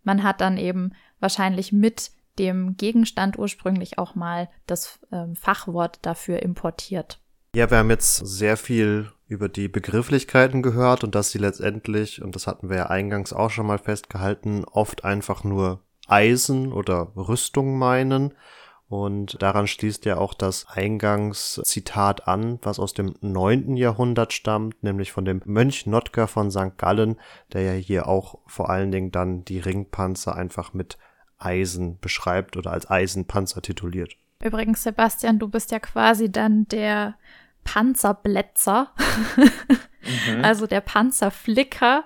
[0.03, 6.43] man hat dann eben wahrscheinlich mit dem Gegenstand ursprünglich auch mal das ähm, Fachwort dafür
[6.43, 7.21] importiert.
[7.55, 12.35] Ja, wir haben jetzt sehr viel über die Begrifflichkeiten gehört und dass sie letztendlich, und
[12.35, 17.79] das hatten wir ja eingangs auch schon mal festgehalten, oft einfach nur Eisen oder Rüstung
[17.79, 18.35] meinen.
[18.89, 25.11] Und daran schließt ja auch das Eingangszitat an, was aus dem neunten Jahrhundert stammt, nämlich
[25.11, 26.79] von dem Mönch Notker von St.
[26.79, 27.17] Gallen,
[27.53, 30.99] der ja hier auch vor allen Dingen dann die Ringpanzer einfach mit
[31.37, 34.17] Eisen beschreibt oder als Eisenpanzer tituliert.
[34.41, 37.17] Übrigens, Sebastian, du bist ja quasi dann der
[37.67, 38.93] Panzerblätzer,
[39.37, 40.45] mhm.
[40.45, 42.05] also der Panzerflicker,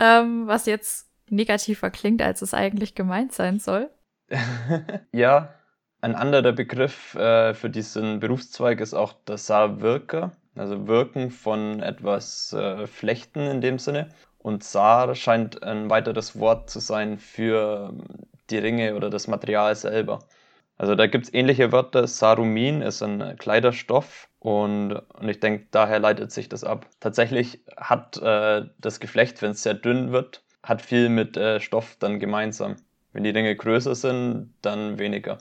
[0.00, 3.88] ähm, was jetzt negativer klingt, als es eigentlich gemeint sein soll.
[5.12, 5.54] ja,
[6.00, 12.52] ein anderer Begriff äh, für diesen Berufszweig ist auch der Saarwirker, also Wirken von etwas
[12.52, 14.08] äh, Flechten in dem Sinne.
[14.38, 17.92] Und Saar scheint ein weiteres Wort zu sein für
[18.50, 20.20] die Ringe oder das Material selber.
[20.78, 22.06] Also da gibt es ähnliche Wörter.
[22.06, 26.86] Sarumin ist ein Kleiderstoff und, und ich denke, daher leitet sich das ab.
[27.00, 31.96] Tatsächlich hat äh, das Geflecht, wenn es sehr dünn wird, hat viel mit äh, Stoff
[31.98, 32.76] dann gemeinsam.
[33.12, 35.38] Wenn die Dinge größer sind, dann weniger.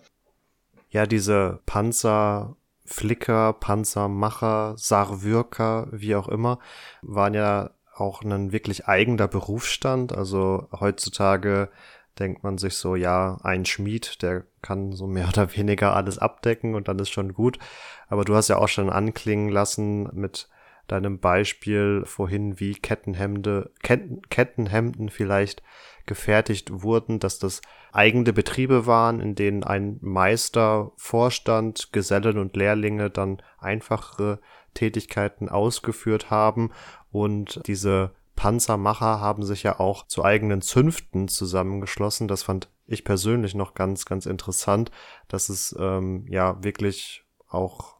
[0.89, 6.57] Ja, diese Panzerflicker, Panzermacher, Sarwürker, wie auch immer,
[7.03, 10.17] waren ja auch ein wirklich eigener Berufsstand.
[10.17, 11.69] Also heutzutage
[12.19, 16.75] denkt man sich so, ja, ein Schmied, der kann so mehr oder weniger alles abdecken
[16.75, 17.59] und dann ist schon gut.
[18.07, 20.49] Aber du hast ja auch schon anklingen lassen mit
[20.87, 25.63] deinem Beispiel vorhin, wie Kettenhemde, Ketten, Kettenhemden vielleicht
[26.05, 33.09] gefertigt wurden, dass das eigene Betriebe waren, in denen ein Meister, Vorstand, Gesellen und Lehrlinge
[33.09, 34.39] dann einfachere
[34.75, 36.71] Tätigkeiten ausgeführt haben
[37.11, 42.27] und diese Panzermacher haben sich ja auch zu eigenen Zünften zusammengeschlossen.
[42.27, 44.91] Das fand ich persönlich noch ganz, ganz interessant,
[45.27, 47.95] dass es ähm, ja wirklich auch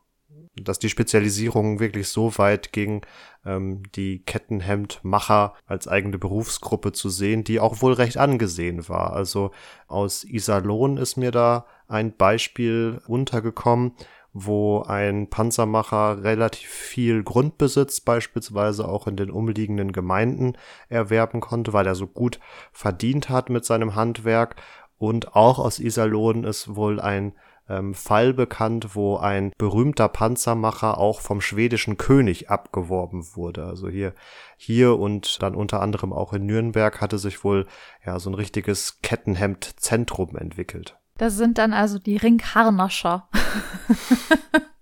[0.62, 3.06] dass die Spezialisierung wirklich so weit ging,
[3.46, 9.14] ähm, die Kettenhemdmacher als eigene Berufsgruppe zu sehen, die auch wohl recht angesehen war.
[9.14, 9.52] Also
[9.88, 13.94] aus Iserlohn ist mir da ein Beispiel untergekommen,
[14.38, 20.58] wo ein Panzermacher relativ viel Grundbesitz beispielsweise auch in den umliegenden Gemeinden
[20.90, 22.42] erwerben konnte, weil er so gut
[22.74, 24.58] verdient hat mit seinem Handwerk.
[24.98, 27.32] Und auch aus Iserlohn ist wohl ein
[27.70, 33.64] ähm, Fall bekannt, wo ein berühmter Panzermacher auch vom schwedischen König abgeworben wurde.
[33.64, 34.14] Also hier,
[34.58, 37.68] hier und dann unter anderem auch in Nürnberg hatte sich wohl
[38.06, 40.98] ja so ein richtiges Kettenhemdzentrum entwickelt.
[41.18, 43.30] Das sind dann also die Ringharnascher.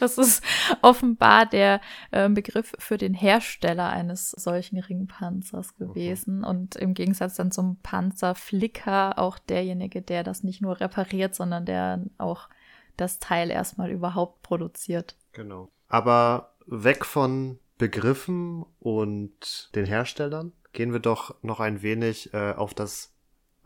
[0.00, 0.42] Das ist
[0.82, 6.44] offenbar der äh, Begriff für den Hersteller eines solchen Ringpanzers gewesen.
[6.44, 6.50] Okay.
[6.50, 12.02] Und im Gegensatz dann zum Panzerflicker auch derjenige, der das nicht nur repariert, sondern der
[12.18, 12.48] auch
[12.96, 15.16] das Teil erstmal überhaupt produziert.
[15.32, 15.70] Genau.
[15.88, 22.74] Aber weg von Begriffen und den Herstellern gehen wir doch noch ein wenig äh, auf
[22.74, 23.14] das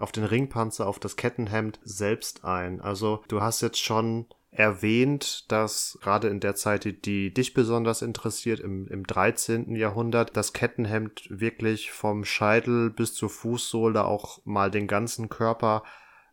[0.01, 2.81] auf den Ringpanzer, auf das Kettenhemd selbst ein.
[2.81, 8.03] Also du hast jetzt schon erwähnt, dass gerade in der Zeit, die, die dich besonders
[8.03, 9.77] interessiert, im, im 13.
[9.77, 15.85] Jahrhundert, das Kettenhemd wirklich vom Scheitel bis zur Fußsohle auch mal den ganzen Körper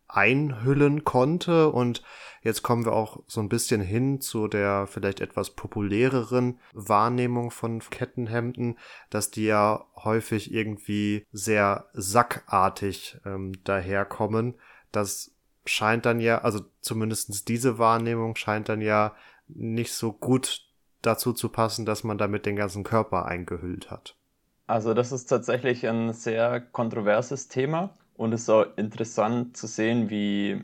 [0.08, 1.70] einhüllen konnte.
[1.70, 2.04] Und
[2.42, 7.80] jetzt kommen wir auch so ein bisschen hin zu der vielleicht etwas populäreren Wahrnehmung von
[7.80, 8.78] Kettenhemden,
[9.10, 14.56] dass die ja häufig irgendwie sehr sackartig ähm, daherkommen.
[14.92, 15.34] Das
[15.66, 19.16] scheint dann ja, also zumindestens diese Wahrnehmung scheint dann ja
[19.48, 20.62] nicht so gut
[21.02, 24.16] dazu zu passen, dass man damit den ganzen Körper eingehüllt hat.
[24.66, 30.10] Also das ist tatsächlich ein sehr kontroverses Thema und es ist auch interessant zu sehen,
[30.10, 30.62] wie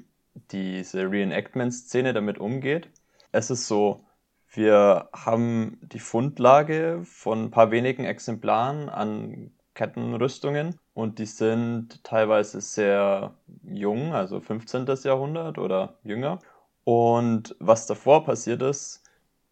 [0.52, 2.90] diese Reenactment-Szene damit umgeht.
[3.32, 4.06] Es ist so,
[4.50, 12.62] wir haben die Fundlage von ein paar wenigen Exemplaren an Kettenrüstungen und die sind teilweise
[12.62, 14.86] sehr jung, also 15.
[15.04, 16.40] Jahrhundert oder jünger.
[16.84, 19.04] Und was davor passiert ist,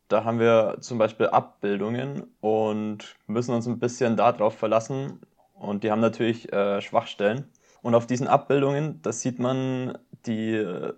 [0.07, 5.21] da haben wir zum Beispiel Abbildungen und müssen uns ein bisschen darauf verlassen.
[5.53, 7.45] Und die haben natürlich äh, Schwachstellen.
[7.81, 10.93] Und auf diesen Abbildungen, da sieht man die äh,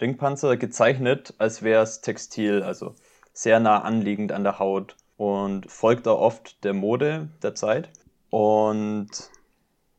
[0.00, 2.94] Ringpanzer gezeichnet, als wäre es Textil, also
[3.32, 7.90] sehr nah anliegend an der Haut und folgt da oft der Mode der Zeit.
[8.30, 9.08] Und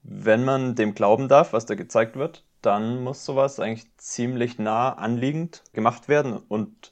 [0.03, 4.93] wenn man dem glauben darf, was da gezeigt wird, dann muss sowas eigentlich ziemlich nah
[4.93, 6.91] anliegend gemacht werden und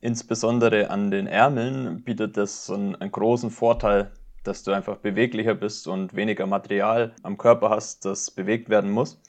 [0.00, 4.10] insbesondere an den Ärmeln bietet das einen, einen großen Vorteil,
[4.42, 9.20] dass du einfach beweglicher bist und weniger Material am Körper hast, das bewegt werden muss.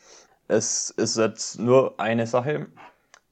[0.48, 2.68] Es ist jetzt nur eine Sache.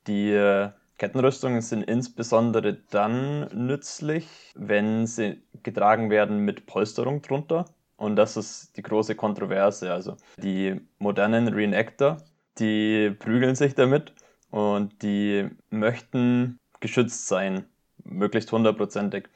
[0.07, 7.65] Die äh, Kettenrüstungen sind insbesondere dann nützlich, wenn sie getragen werden mit Polsterung drunter.
[7.97, 9.91] Und das ist die große Kontroverse.
[9.91, 12.17] Also die modernen Reenactor,
[12.57, 14.13] die prügeln sich damit
[14.51, 17.65] und die möchten geschützt sein,
[18.03, 19.29] möglichst hundertprozentig.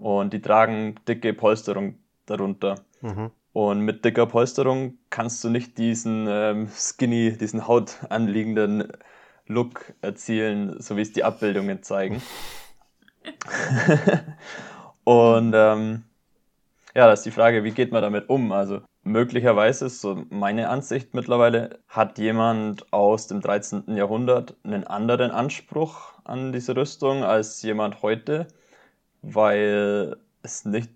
[0.00, 2.76] Und die tragen dicke Polsterung darunter.
[3.00, 3.30] Mhm.
[3.52, 8.92] Und mit dicker Polsterung kannst du nicht diesen ähm, skinny, diesen hautanliegenden
[9.46, 12.22] Look erzielen, so wie es die Abbildungen zeigen.
[15.04, 16.04] und ähm,
[16.94, 18.52] ja, das ist die Frage, wie geht man damit um?
[18.52, 23.96] Also möglicherweise ist so meine Ansicht mittlerweile, hat jemand aus dem 13.
[23.96, 28.48] Jahrhundert einen anderen Anspruch an diese Rüstung als jemand heute,
[29.22, 30.90] weil es nicht,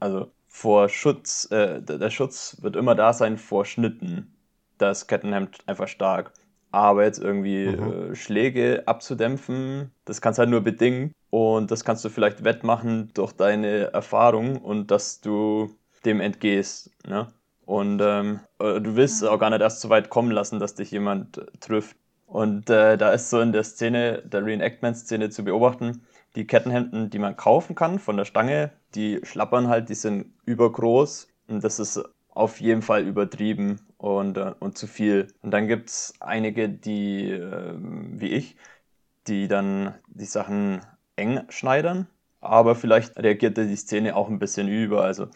[0.00, 4.32] also vor Schutz, äh, der Schutz wird immer da sein vor Schnitten.
[4.78, 6.32] Das Kettenhemd einfach stark.
[6.70, 8.12] Aber jetzt irgendwie mhm.
[8.12, 11.12] äh, Schläge abzudämpfen, das kannst halt nur bedingt.
[11.30, 15.74] Und das kannst du vielleicht wettmachen durch deine Erfahrung und dass du
[16.04, 16.90] dem entgehst.
[17.06, 17.28] Ne?
[17.66, 19.28] Und ähm, äh, du willst mhm.
[19.28, 21.96] auch gar nicht erst so weit kommen lassen, dass dich jemand äh, trifft.
[22.26, 26.02] Und äh, da ist so in der Szene, der Reenactment-Szene zu beobachten,
[26.36, 31.28] die Kettenhemden, die man kaufen kann von der Stange, die schlappern halt, die sind übergroß.
[31.48, 35.28] Und das ist auf jeden Fall übertrieben und, äh, und zu viel.
[35.42, 38.56] Und dann gibt es einige, die, äh, wie ich,
[39.26, 40.80] die dann die Sachen
[41.16, 42.08] eng schneidern.
[42.40, 45.04] Aber vielleicht reagiert die Szene auch ein bisschen über.
[45.04, 45.28] Also,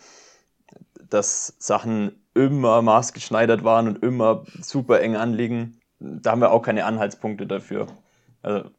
[1.09, 6.85] dass Sachen immer maßgeschneidert waren und immer super eng anliegen, da haben wir auch keine
[6.85, 7.87] Anhaltspunkte dafür.
[8.43, 8.71] Also,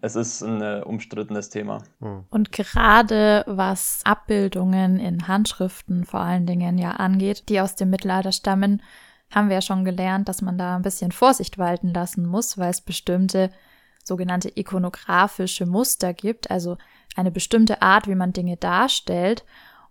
[0.00, 1.82] es ist ein äh, umstrittenes Thema.
[2.00, 2.24] Hm.
[2.30, 8.32] Und gerade was Abbildungen in Handschriften vor allen Dingen ja angeht, die aus dem Mittelalter
[8.32, 8.82] stammen,
[9.30, 12.70] haben wir ja schon gelernt, dass man da ein bisschen Vorsicht walten lassen muss, weil
[12.70, 13.50] es bestimmte
[14.04, 16.78] sogenannte ikonografische Muster gibt, also
[17.16, 19.44] eine bestimmte Art, wie man Dinge darstellt.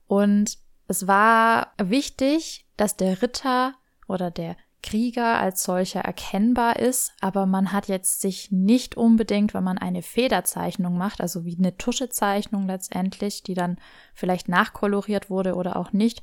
[0.07, 3.73] Und es war wichtig, dass der Ritter
[4.07, 9.63] oder der Krieger als solcher erkennbar ist, aber man hat jetzt sich nicht unbedingt, wenn
[9.63, 13.79] man eine Federzeichnung macht, also wie eine Tuschezeichnung letztendlich, die dann
[14.13, 16.21] vielleicht nachkoloriert wurde oder auch nicht,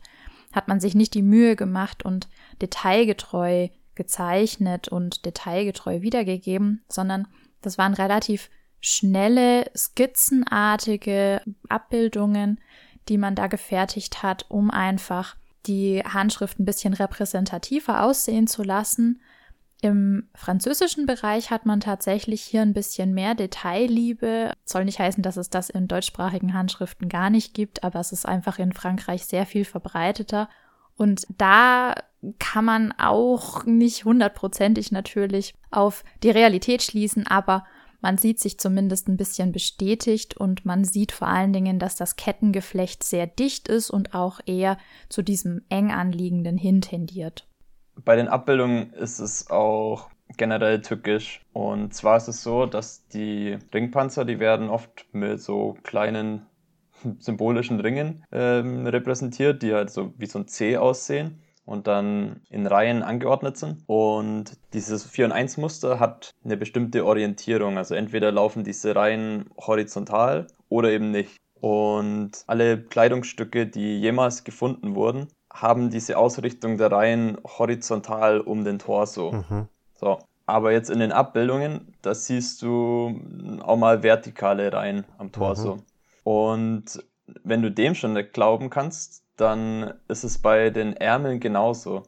[0.53, 2.29] hat man sich nicht die Mühe gemacht und
[2.61, 3.67] detailgetreu
[3.97, 7.27] gezeichnet und detailgetreu wiedergegeben, sondern
[7.63, 8.49] das waren relativ
[8.81, 12.61] schnelle, skizzenartige Abbildungen,
[13.09, 15.35] die man da gefertigt hat, um einfach
[15.67, 19.21] die Handschrift ein bisschen repräsentativer aussehen zu lassen.
[19.81, 24.53] Im französischen Bereich hat man tatsächlich hier ein bisschen mehr Detailliebe.
[24.65, 28.27] Soll nicht heißen, dass es das in deutschsprachigen Handschriften gar nicht gibt, aber es ist
[28.27, 30.49] einfach in Frankreich sehr viel verbreiteter.
[30.97, 31.95] Und da
[32.39, 37.65] kann man auch nicht hundertprozentig natürlich auf die Realität schließen, aber
[38.03, 42.17] man sieht sich zumindest ein bisschen bestätigt und man sieht vor allen Dingen, dass das
[42.17, 44.77] Kettengeflecht sehr dicht ist und auch eher
[45.09, 47.49] zu diesem eng anliegenden hin tendiert.
[48.05, 51.43] Bei den Abbildungen ist es auch generell tückisch.
[51.53, 56.47] Und zwar ist es so, dass die Ringpanzer, die werden oft mit so kleinen
[57.19, 62.67] symbolischen Ringen ähm, repräsentiert, die halt so wie so ein C aussehen und dann in
[62.67, 63.83] Reihen angeordnet sind.
[63.87, 67.79] Und dieses 4 und 1 Muster hat eine bestimmte Orientierung.
[67.79, 71.37] Also entweder laufen diese Reihen horizontal oder eben nicht.
[71.61, 78.79] Und alle Kleidungsstücke, die jemals gefunden wurden, haben diese Ausrichtung der Reihen horizontal um den
[78.79, 79.33] Torso.
[79.33, 79.69] Mhm.
[79.95, 80.19] So.
[80.45, 83.21] Aber jetzt in den Abbildungen, da siehst du
[83.63, 85.77] auch mal vertikale Reihen am Torso.
[85.77, 85.83] Mhm.
[86.25, 87.05] Und
[87.45, 92.03] wenn du dem schon nicht glauben kannst, dann ist es bei den Ärmeln genauso.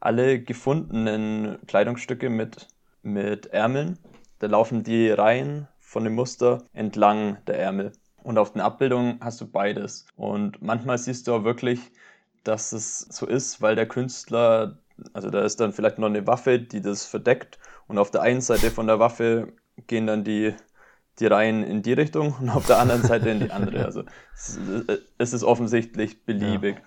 [0.00, 2.68] Alle gefundenen Kleidungsstücke mit,
[3.02, 3.98] mit Ärmeln,
[4.38, 7.92] da laufen die Reihen von dem Muster entlang der Ärmel.
[8.22, 10.06] Und auf den Abbildungen hast du beides.
[10.16, 11.90] Und manchmal siehst du auch wirklich
[12.44, 14.78] dass es so ist, weil der Künstler,
[15.12, 17.58] also da ist dann vielleicht noch eine Waffe, die das verdeckt
[17.88, 19.52] und auf der einen Seite von der Waffe
[19.86, 20.54] gehen dann die,
[21.20, 23.84] die Reihen in die Richtung und auf der anderen Seite in die andere.
[23.84, 24.04] Also
[24.34, 24.58] es,
[25.18, 26.76] es ist offensichtlich beliebig.
[26.76, 26.84] Ja.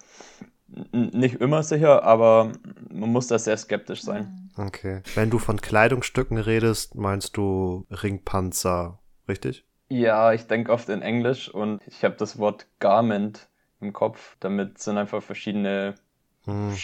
[0.92, 2.52] Nicht immer sicher, aber
[2.92, 4.52] man muss da sehr skeptisch sein.
[4.58, 5.02] Okay.
[5.16, 9.00] Wenn du von Kleidungsstücken redest, meinst du Ringpanzer,
[9.30, 9.66] richtig?
[9.88, 13.48] Ja, ich denke oft in Englisch und ich habe das Wort Garment
[13.80, 14.36] im Kopf.
[14.42, 15.96] Damit sind einfach verschiedene
[16.44, 16.76] hm.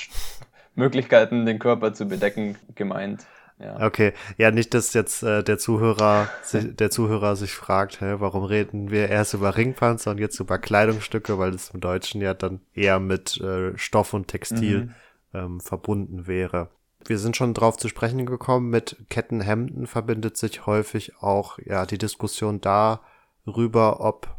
[0.75, 3.25] Möglichkeiten, den Körper zu bedecken, gemeint.
[3.59, 3.85] Ja.
[3.85, 8.43] Okay, ja, nicht, dass jetzt äh, der Zuhörer sich, der Zuhörer sich fragt, hä, warum
[8.43, 12.61] reden wir erst über Ringpanzer und jetzt über Kleidungsstücke, weil das im Deutschen ja dann
[12.73, 14.93] eher mit äh, Stoff und Textil mhm.
[15.33, 16.69] ähm, verbunden wäre.
[17.05, 21.97] Wir sind schon drauf zu sprechen gekommen, mit Kettenhemden verbindet sich häufig auch ja die
[21.97, 24.35] Diskussion darüber, ob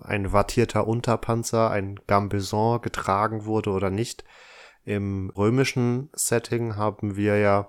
[0.00, 4.24] ein wattierter Unterpanzer, ein Gambeson getragen wurde oder nicht.
[4.84, 7.68] Im römischen Setting haben wir ja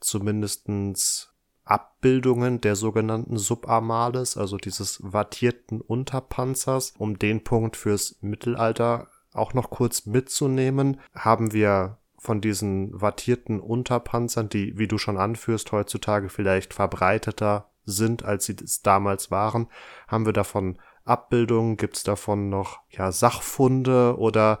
[0.00, 1.32] zumindestens
[1.64, 6.94] Abbildungen der sogenannten Subarmales, also dieses wattierten Unterpanzers.
[6.96, 14.48] Um den Punkt fürs Mittelalter auch noch kurz mitzunehmen, haben wir von diesen wattierten Unterpanzern,
[14.48, 19.68] die, wie du schon anführst, heutzutage vielleicht verbreiteter sind, als sie es damals waren,
[20.08, 21.76] haben wir davon Abbildungen?
[21.76, 24.60] Gibt es davon noch ja, Sachfunde oder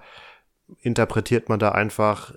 [0.78, 2.34] interpretiert man da einfach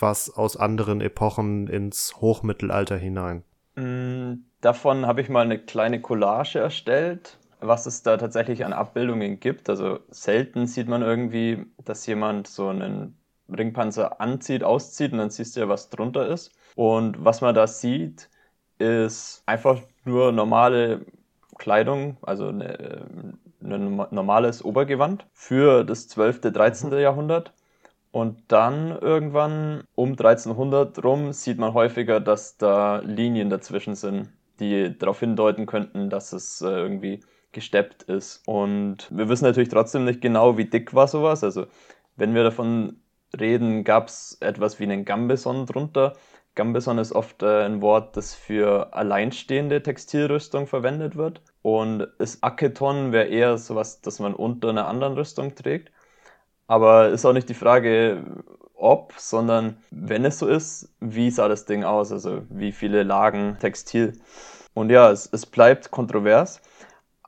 [0.00, 3.44] was aus anderen Epochen ins Hochmittelalter hinein?
[3.76, 9.40] Mm, davon habe ich mal eine kleine Collage erstellt, was es da tatsächlich an Abbildungen
[9.40, 9.68] gibt.
[9.68, 13.16] Also selten sieht man irgendwie, dass jemand so einen
[13.48, 16.52] Ringpanzer anzieht, auszieht und dann siehst du ja, was drunter ist.
[16.76, 18.30] Und was man da sieht,
[18.78, 21.04] ist einfach nur normale
[21.58, 23.06] Kleidung, also eine,
[23.62, 26.90] ein normales Obergewand für das 12., 13.
[26.90, 26.98] Mhm.
[26.98, 27.52] Jahrhundert.
[28.12, 34.96] Und dann irgendwann um 1300 rum sieht man häufiger, dass da Linien dazwischen sind, die
[34.98, 37.20] darauf hindeuten könnten, dass es äh, irgendwie
[37.52, 38.42] gesteppt ist.
[38.46, 41.44] Und wir wissen natürlich trotzdem nicht genau, wie dick war sowas.
[41.44, 41.66] Also
[42.16, 43.00] wenn wir davon
[43.38, 46.14] reden, gab es etwas wie einen Gambeson drunter.
[46.56, 51.42] Gambeson ist oft äh, ein Wort, das für alleinstehende Textilrüstung verwendet wird.
[51.62, 55.92] Und das Aketon wäre eher sowas, das man unter einer anderen Rüstung trägt.
[56.70, 58.22] Aber ist auch nicht die Frage,
[58.74, 62.12] ob, sondern wenn es so ist, wie sah das Ding aus?
[62.12, 64.12] Also wie viele Lagen Textil?
[64.72, 66.62] Und ja, es, es bleibt kontrovers.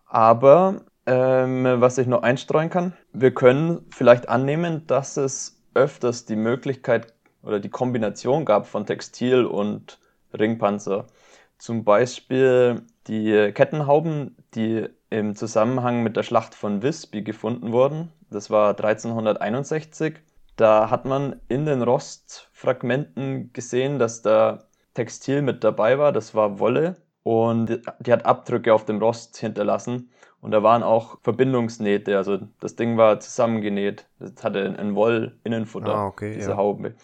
[0.07, 6.36] Aber ähm, was ich noch einstreuen kann, wir können vielleicht annehmen, dass es öfters die
[6.36, 7.12] Möglichkeit
[7.43, 9.99] oder die Kombination gab von Textil und
[10.32, 11.09] Ringpanzer.
[11.59, 18.12] Zum Beispiel die Kettenhauben, die im Zusammenhang mit der Schlacht von Visby gefunden wurden.
[18.33, 20.16] Das war 1361.
[20.57, 24.64] Da hat man in den Rostfragmenten gesehen, dass da
[24.95, 26.12] Textil mit dabei war.
[26.12, 30.11] Das war Wolle und die hat Abdrücke auf dem Rost hinterlassen.
[30.41, 34.09] Und da waren auch Verbindungsnähte, also das Ding war zusammengenäht.
[34.18, 36.57] Es hatte ein Woll-Innenfutter, ah, okay, diese ja.
[36.57, 36.97] Haube.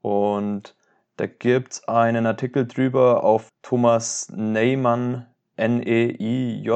[0.00, 0.74] Und
[1.16, 6.72] da gibt es einen Artikel drüber auf Thomas Neyman, N-E-I-J-M-A-N.com,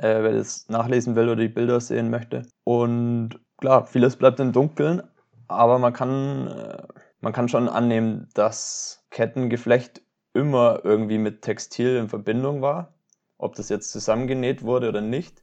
[0.00, 2.42] äh, wer das nachlesen will oder die Bilder sehen möchte.
[2.64, 5.02] Und klar, vieles bleibt im Dunkeln,
[5.48, 6.82] aber man kann äh,
[7.20, 12.94] man kann schon annehmen, dass Kettengeflecht immer irgendwie mit Textil in Verbindung war,
[13.36, 15.42] ob das jetzt zusammengenäht wurde oder nicht,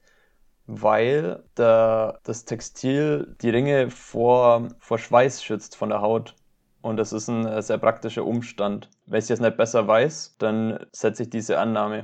[0.65, 6.35] weil der, das Textil die Ringe vor, vor Schweiß schützt von der Haut.
[6.81, 8.89] Und das ist ein äh, sehr praktischer Umstand.
[9.05, 12.03] Wenn ich es jetzt nicht besser weiß, dann setze ich diese Annahme.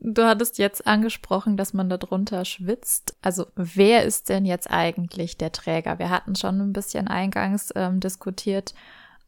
[0.00, 3.16] Du hattest jetzt angesprochen, dass man darunter schwitzt.
[3.20, 5.98] Also wer ist denn jetzt eigentlich der Träger?
[5.98, 8.74] Wir hatten schon ein bisschen eingangs ähm, diskutiert,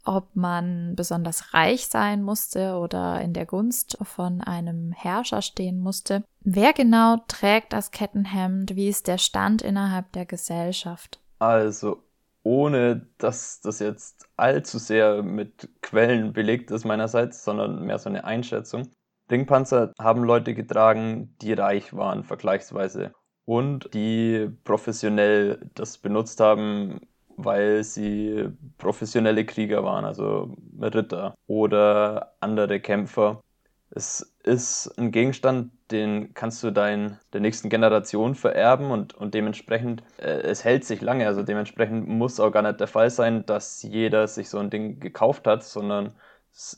[0.05, 6.23] ob man besonders reich sein musste oder in der Gunst von einem Herrscher stehen musste.
[6.41, 8.77] Wer genau trägt das Kettenhemd?
[8.77, 11.21] Wie ist der Stand innerhalb der Gesellschaft?
[11.39, 12.03] Also,
[12.43, 18.25] ohne dass das jetzt allzu sehr mit Quellen belegt ist meinerseits, sondern mehr so eine
[18.25, 18.89] Einschätzung.
[19.31, 23.13] Ringpanzer haben Leute getragen, die reich waren vergleichsweise
[23.45, 27.01] und die professionell das benutzt haben,
[27.37, 33.43] weil sie professionelle Krieger waren, also Ritter oder andere Kämpfer.
[33.91, 40.05] Es ist ein Gegenstand, den kannst du dein, der nächsten Generation vererben und, und dementsprechend,
[40.19, 43.83] äh, es hält sich lange, also dementsprechend muss auch gar nicht der Fall sein, dass
[43.83, 46.13] jeder sich so ein Ding gekauft hat, sondern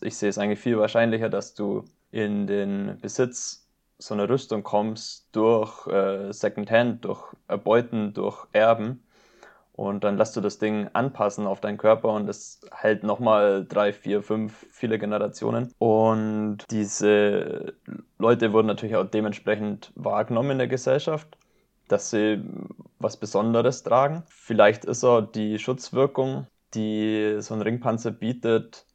[0.01, 3.67] ich sehe es eigentlich viel wahrscheinlicher, dass du in den Besitz
[3.99, 9.03] so einer Rüstung kommst durch äh, Secondhand, durch Erbeuten, durch Erben
[9.73, 13.93] und dann lässt du das Ding anpassen auf deinen Körper und es hält nochmal drei,
[13.93, 15.73] vier, fünf, viele Generationen.
[15.79, 17.75] Und diese
[18.19, 21.39] Leute wurden natürlich auch dementsprechend wahrgenommen in der Gesellschaft,
[21.89, 22.43] dass sie
[22.99, 24.25] was Besonderes tragen.
[24.29, 28.87] Vielleicht ist auch die Schutzwirkung, die so ein Ringpanzer bietet,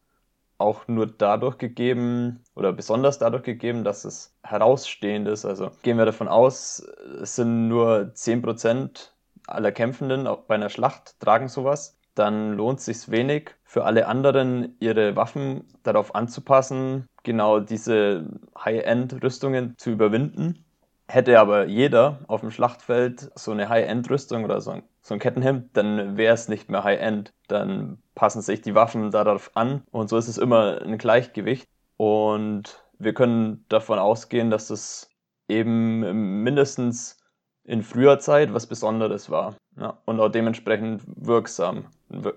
[0.57, 5.45] auch nur dadurch gegeben oder besonders dadurch gegeben, dass es herausstehend ist.
[5.45, 6.79] Also gehen wir davon aus,
[7.21, 9.11] es sind nur 10%
[9.47, 14.75] aller Kämpfenden bei einer Schlacht tragen sowas, dann lohnt es sich wenig für alle anderen,
[14.79, 18.25] ihre Waffen darauf anzupassen, genau diese
[18.57, 20.65] High-End-Rüstungen zu überwinden.
[21.07, 25.69] Hätte aber jeder auf dem Schlachtfeld so eine High-End-Rüstung oder so ein, so ein Kettenhemd,
[25.77, 27.33] dann wäre es nicht mehr High-End.
[27.47, 31.69] Dann passen sich die Waffen darauf an und so ist es immer ein Gleichgewicht.
[31.95, 35.09] Und wir können davon ausgehen, dass es
[35.47, 37.17] eben mindestens
[37.63, 41.85] in früher Zeit was Besonderes war ja, und auch dementsprechend wirksam,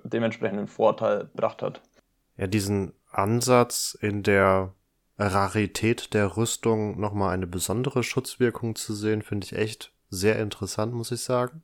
[0.05, 1.83] dementsprechend einen Vorteil gebracht hat.
[2.37, 4.75] Ja, diesen Ansatz in der
[5.18, 11.11] Rarität der Rüstung nochmal eine besondere Schutzwirkung zu sehen, finde ich echt sehr interessant, muss
[11.11, 11.62] ich sagen.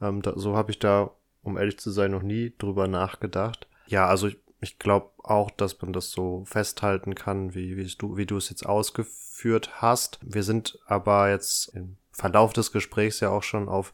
[0.00, 1.10] Ähm, da, so habe ich da,
[1.42, 3.66] um ehrlich zu sein, noch nie drüber nachgedacht.
[3.86, 8.16] Ja, also ich, ich glaube auch, dass man das so festhalten kann, wie, wie du,
[8.16, 10.18] wie du es jetzt ausgeführt hast.
[10.22, 13.92] Wir sind aber jetzt im Verlauf des Gesprächs ja auch schon auf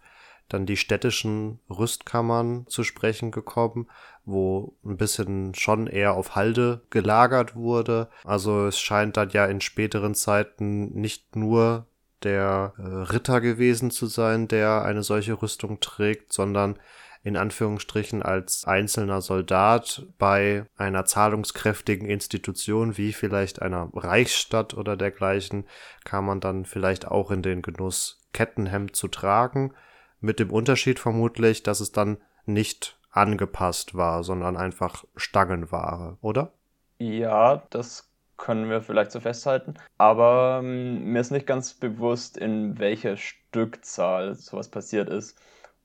[0.51, 3.89] dann die städtischen Rüstkammern zu sprechen gekommen,
[4.25, 8.09] wo ein bisschen schon eher auf Halde gelagert wurde.
[8.25, 11.87] Also es scheint dann ja in späteren Zeiten nicht nur
[12.23, 16.79] der äh, Ritter gewesen zu sein, der eine solche Rüstung trägt, sondern
[17.23, 25.67] in Anführungsstrichen als einzelner Soldat bei einer zahlungskräftigen Institution wie vielleicht einer Reichsstadt oder dergleichen
[26.05, 29.75] kam man dann vielleicht auch in den Genuss, Kettenhemd zu tragen,
[30.21, 36.53] mit dem Unterschied vermutlich, dass es dann nicht angepasst war, sondern einfach Stangenware, oder?
[36.99, 38.10] Ja, das
[38.41, 39.75] können wir vielleicht so festhalten.
[39.99, 45.39] Aber ähm, mir ist nicht ganz bewusst, in welcher Stückzahl sowas passiert ist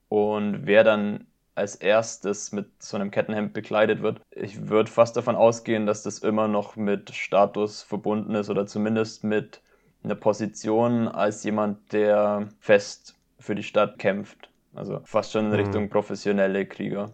[0.10, 4.20] und wer dann als erstes mit so einem Kettenhemd bekleidet wird.
[4.32, 9.24] Ich würde fast davon ausgehen, dass das immer noch mit Status verbunden ist oder zumindest
[9.24, 9.62] mit
[10.04, 14.50] einer Position als jemand, der fest für die Stadt kämpft.
[14.74, 15.58] Also fast schon in mhm.
[15.58, 17.14] Richtung professionelle Krieger.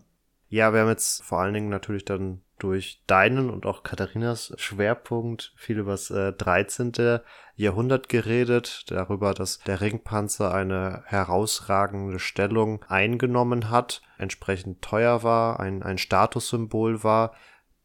[0.52, 5.54] Ja, wir haben jetzt vor allen Dingen natürlich dann durch deinen und auch Katharinas Schwerpunkt
[5.56, 7.22] viel über das äh, 13.
[7.56, 15.84] Jahrhundert geredet, darüber, dass der Ringpanzer eine herausragende Stellung eingenommen hat, entsprechend teuer war, ein,
[15.84, 17.34] ein Statussymbol war.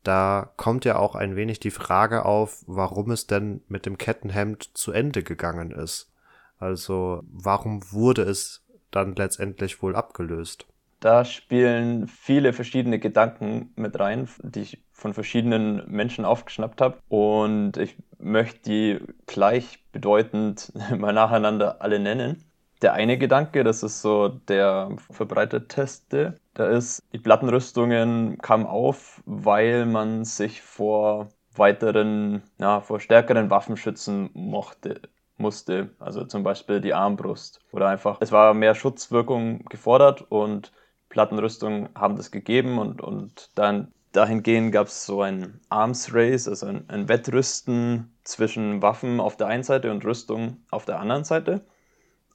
[0.03, 4.77] Da kommt ja auch ein wenig die Frage auf, warum es denn mit dem Kettenhemd
[4.77, 6.13] zu Ende gegangen ist.
[6.59, 10.67] Also warum wurde es dann letztendlich wohl abgelöst?
[11.01, 16.99] Da spielen viele verschiedene Gedanken mit rein, die ich von verschiedenen Menschen aufgeschnappt habe.
[17.09, 22.45] Und ich möchte die gleichbedeutend mal nacheinander alle nennen.
[22.83, 29.87] Der eine Gedanke, das ist so der verbreiteteste, da ist, die Plattenrüstungen kamen auf, weil
[29.87, 35.01] man sich vor weiteren, ja, vor stärkeren Waffen schützen mochte,
[35.39, 35.91] musste.
[35.99, 37.61] Also zum Beispiel die Armbrust.
[37.73, 40.73] Oder einfach, es war mehr Schutzwirkung gefordert und
[41.17, 46.67] Plattenrüstungen haben das gegeben und, und dann dahingehend gab es so ein Arms Race, also
[46.67, 51.65] ein, ein Wettrüsten zwischen Waffen auf der einen Seite und Rüstung auf der anderen Seite.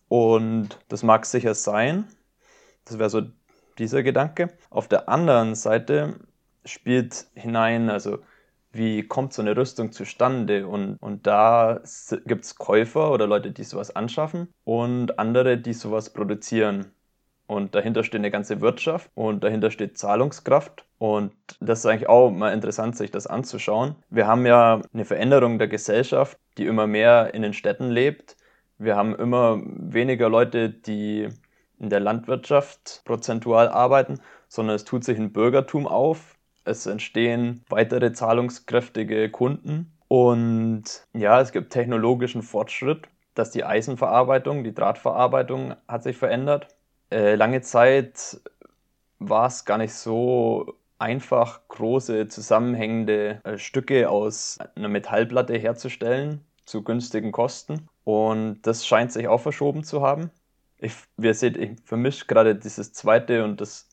[0.07, 2.07] Und das mag sicher sein.
[2.85, 3.21] Das wäre so
[3.77, 4.49] dieser Gedanke.
[4.71, 6.15] Auf der anderen Seite
[6.65, 8.17] spielt hinein, also
[8.71, 10.67] wie kommt so eine Rüstung zustande?
[10.67, 11.81] Und, und da
[12.25, 16.91] gibt es Käufer oder Leute, die sowas anschaffen und andere, die sowas produzieren.
[17.51, 20.85] Und dahinter steht eine ganze Wirtschaft und dahinter steht Zahlungskraft.
[20.99, 23.97] Und das ist eigentlich auch mal interessant, sich das anzuschauen.
[24.09, 28.37] Wir haben ja eine Veränderung der Gesellschaft, die immer mehr in den Städten lebt.
[28.77, 31.27] Wir haben immer weniger Leute, die
[31.77, 36.37] in der Landwirtschaft prozentual arbeiten, sondern es tut sich ein Bürgertum auf.
[36.63, 39.91] Es entstehen weitere zahlungskräftige Kunden.
[40.07, 46.67] Und ja, es gibt technologischen Fortschritt, dass die Eisenverarbeitung, die Drahtverarbeitung hat sich verändert
[47.11, 48.41] äh, lange Zeit
[49.19, 56.83] war es gar nicht so einfach, große zusammenhängende äh, Stücke aus einer Metallplatte herzustellen zu
[56.83, 57.87] günstigen Kosten.
[58.03, 60.31] Und das scheint sich auch verschoben zu haben.
[60.77, 63.87] Ich, wie ihr seht, ich vermische gerade dieses zweite und das,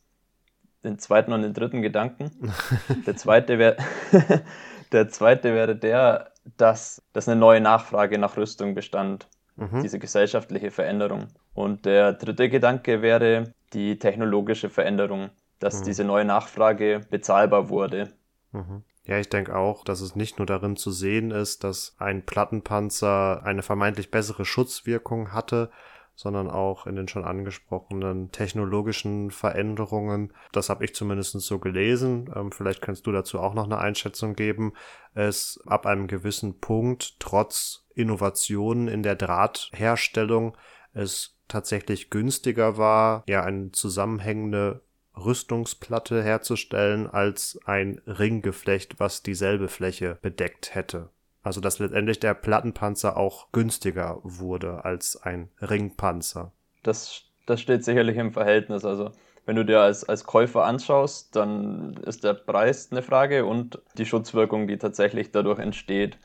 [0.85, 2.31] den zweiten und den dritten Gedanken.
[3.07, 3.77] Der zweite wäre
[4.93, 9.29] der zweite wäre der, dass, dass eine neue Nachfrage nach Rüstung bestand.
[9.59, 9.83] Mhm.
[9.83, 11.29] Diese gesellschaftliche Veränderung.
[11.53, 15.85] Und der dritte Gedanke wäre die technologische Veränderung, dass mhm.
[15.85, 18.13] diese neue Nachfrage bezahlbar wurde.
[18.53, 18.85] Mhm.
[19.05, 23.43] Ja, ich denke auch, dass es nicht nur darin zu sehen ist, dass ein Plattenpanzer
[23.43, 25.71] eine vermeintlich bessere Schutzwirkung hatte,
[26.19, 30.33] sondern auch in den schon angesprochenen technologischen Veränderungen.
[30.51, 32.29] Das habe ich zumindest so gelesen.
[32.35, 34.73] Ähm, vielleicht kannst du dazu auch noch eine Einschätzung geben.
[35.15, 40.57] Es ab einem gewissen Punkt trotz Innovationen in der Drahtherstellung
[40.93, 44.83] es tatsächlich günstiger war, ja, eine zusammenhängende
[45.17, 51.11] Rüstungsplatte herzustellen als ein Ringgeflecht, was dieselbe Fläche bedeckt hätte.
[51.49, 56.53] Also dass letztendlich der Plattenpanzer auch günstiger wurde als ein Ringpanzer.
[56.83, 58.85] Das, das steht sicherlich im Verhältnis.
[58.85, 59.13] Also
[59.47, 64.05] wenn du dir als, als Käufer anschaust, dann ist der Preis eine Frage und die
[64.05, 66.19] Schutzwirkung, die tatsächlich dadurch entsteht.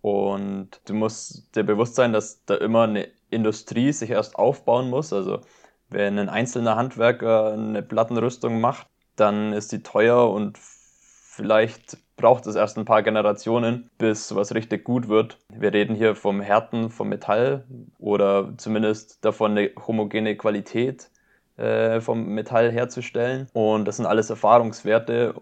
[0.00, 5.12] Und du musst dir bewusst sein, dass da immer eine Industrie sich erst aufbauen muss.
[5.12, 5.40] Also
[5.90, 10.58] wenn ein einzelner Handwerker eine Plattenrüstung macht, dann ist die teuer und
[11.40, 15.38] vielleicht braucht es erst ein paar Generationen, bis sowas richtig gut wird.
[15.48, 17.64] Wir reden hier vom Härten vom Metall
[17.98, 21.10] oder zumindest davon, eine homogene Qualität
[21.56, 23.48] äh, vom Metall herzustellen.
[23.54, 25.34] Und das sind alles Erfahrungswerte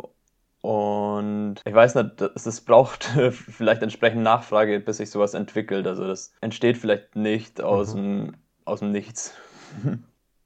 [0.61, 5.86] und ich weiß nicht, es braucht vielleicht entsprechend Nachfrage, bis sich sowas entwickelt.
[5.86, 7.99] Also das entsteht vielleicht nicht aus, mhm.
[7.99, 9.34] dem, aus dem Nichts.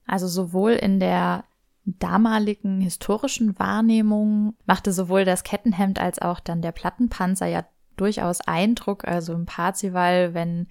[0.05, 1.45] Also sowohl in der
[1.85, 7.65] damaligen historischen Wahrnehmung machte sowohl das Kettenhemd als auch dann der Plattenpanzer ja
[7.97, 9.05] durchaus Eindruck.
[9.05, 10.67] Also im Parzival, wenn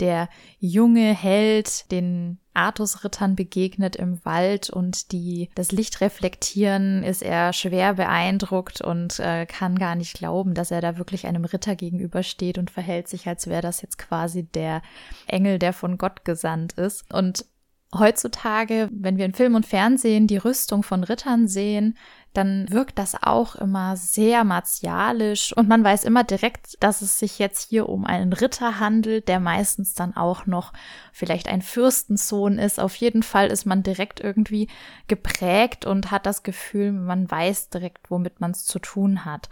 [0.00, 0.28] der
[0.58, 7.94] junge Held den Artusrittern begegnet im Wald und die das Licht reflektieren, ist er schwer
[7.94, 12.70] beeindruckt und äh, kann gar nicht glauben, dass er da wirklich einem Ritter gegenübersteht und
[12.70, 14.82] verhält sich, als wäre das jetzt quasi der
[15.26, 17.12] Engel, der von Gott gesandt ist.
[17.12, 17.44] Und
[17.96, 21.96] heutzutage, wenn wir in Film und Fernsehen die Rüstung von Rittern sehen,
[22.32, 27.40] dann wirkt das auch immer sehr martialisch und man weiß immer direkt, dass es sich
[27.40, 30.72] jetzt hier um einen Ritter handelt, der meistens dann auch noch
[31.12, 32.78] vielleicht ein Fürstensohn ist.
[32.78, 34.68] Auf jeden Fall ist man direkt irgendwie
[35.08, 39.48] geprägt und hat das Gefühl, man weiß direkt, womit man es zu tun hat.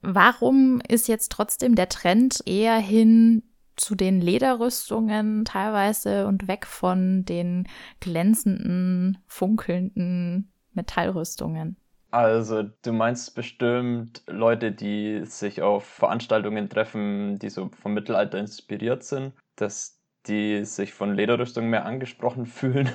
[0.00, 3.42] Warum ist jetzt trotzdem der Trend eher hin
[3.80, 7.68] zu den Lederrüstungen teilweise und weg von den
[8.00, 11.76] glänzenden, funkelnden Metallrüstungen?
[12.12, 19.04] Also, du meinst bestimmt Leute, die sich auf Veranstaltungen treffen, die so vom Mittelalter inspiriert
[19.04, 22.90] sind, dass die sich von Lederrüstung mehr angesprochen fühlen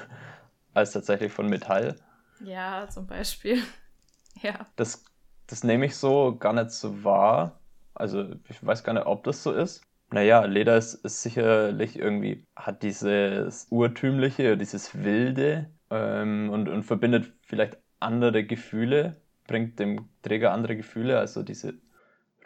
[0.74, 1.96] als tatsächlich von Metall.
[2.44, 3.62] Ja, zum Beispiel.
[4.42, 4.66] ja.
[4.76, 5.06] Das,
[5.48, 7.60] das nehme ich so gar nicht so wahr.
[7.94, 9.82] Also, ich weiß gar nicht, ob das so ist.
[10.16, 17.34] Naja, Leder ist, ist sicherlich irgendwie, hat dieses Urtümliche, dieses Wilde ähm, und, und verbindet
[17.42, 21.74] vielleicht andere Gefühle, bringt dem Träger andere Gefühle, also diese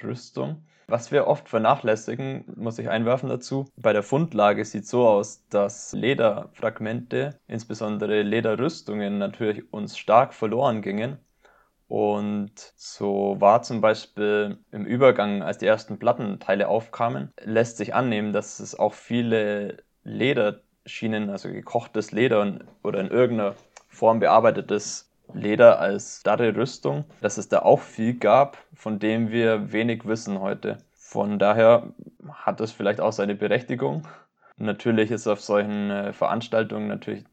[0.01, 0.65] Rüstung.
[0.87, 5.93] Was wir oft vernachlässigen, muss ich einwerfen dazu, bei der Fundlage sieht so aus, dass
[5.93, 11.19] Lederfragmente, insbesondere Lederrüstungen, natürlich uns stark verloren gingen.
[11.89, 18.31] Und so war zum Beispiel im Übergang, als die ersten Plattenteile aufkamen, lässt sich annehmen,
[18.31, 23.55] dass es auch viele Lederschienen, also gekochtes Leder oder in irgendeiner
[23.87, 29.71] Form bearbeitetes Leder als starre Rüstung, dass es da auch viel gab, von dem wir
[29.71, 30.77] wenig wissen heute.
[30.93, 31.91] Von daher
[32.31, 34.07] hat es vielleicht auch seine Berechtigung.
[34.57, 37.23] Natürlich ist auf solchen äh, Veranstaltungen natürlich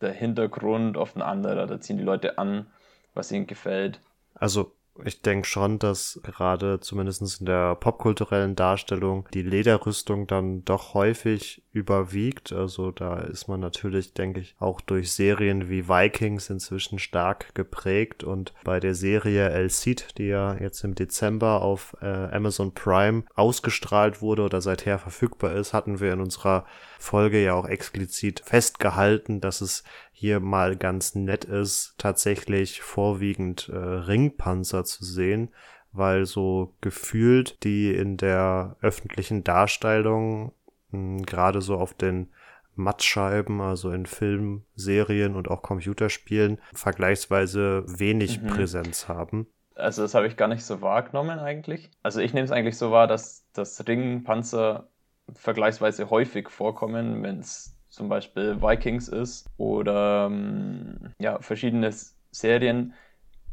[0.00, 1.66] der Hintergrund oft ein anderer.
[1.66, 2.66] Da ziehen die Leute an,
[3.14, 4.00] was ihnen gefällt.
[4.34, 4.72] Also
[5.04, 11.62] ich denke schon, dass gerade zumindest in der popkulturellen Darstellung die Lederrüstung dann doch häufig
[11.72, 12.52] überwiegt.
[12.52, 18.22] Also da ist man natürlich, denke ich, auch durch Serien wie Vikings inzwischen stark geprägt.
[18.22, 23.24] Und bei der Serie El Cid, die ja jetzt im Dezember auf äh, Amazon Prime
[23.34, 26.66] ausgestrahlt wurde oder seither verfügbar ist, hatten wir in unserer
[27.04, 33.76] Folge ja auch explizit festgehalten, dass es hier mal ganz nett ist, tatsächlich vorwiegend äh,
[33.76, 35.50] Ringpanzer zu sehen,
[35.92, 40.52] weil so gefühlt die in der öffentlichen Darstellung
[40.90, 42.30] hm, gerade so auf den
[42.74, 48.48] Mattscheiben, also in Filmen, Serien und auch Computerspielen, vergleichsweise wenig mhm.
[48.48, 49.46] Präsenz haben.
[49.76, 51.90] Also das habe ich gar nicht so wahrgenommen eigentlich.
[52.02, 54.88] Also ich nehme es eigentlich so wahr, dass das Ringpanzer
[55.32, 61.92] vergleichsweise häufig vorkommen, wenn es zum Beispiel Vikings ist oder ähm, ja, verschiedene
[62.30, 62.94] Serien,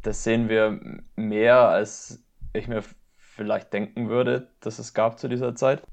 [0.02, 0.80] das sehen wir
[1.16, 2.84] mehr, als ich mir
[3.18, 5.84] vielleicht denken würde, dass es gab zu dieser Zeit.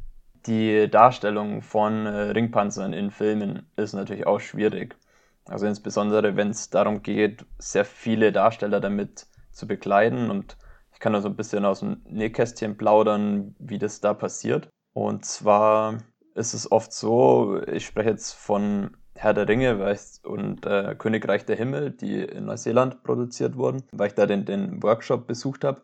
[0.47, 4.97] Die Darstellung von äh, Ringpanzern in Filmen ist natürlich auch schwierig.
[5.45, 10.31] Also insbesondere, wenn es darum geht, sehr viele Darsteller damit zu bekleiden.
[10.31, 10.57] Und
[10.93, 14.69] ich kann da so ein bisschen aus dem Nähkästchen plaudern, wie das da passiert.
[14.93, 15.99] Und zwar
[16.35, 21.57] ist es oft so, ich spreche jetzt von Herr der Ringe und äh, Königreich der
[21.57, 25.83] Himmel, die in Neuseeland produziert wurden, weil ich da den, den Workshop besucht habe.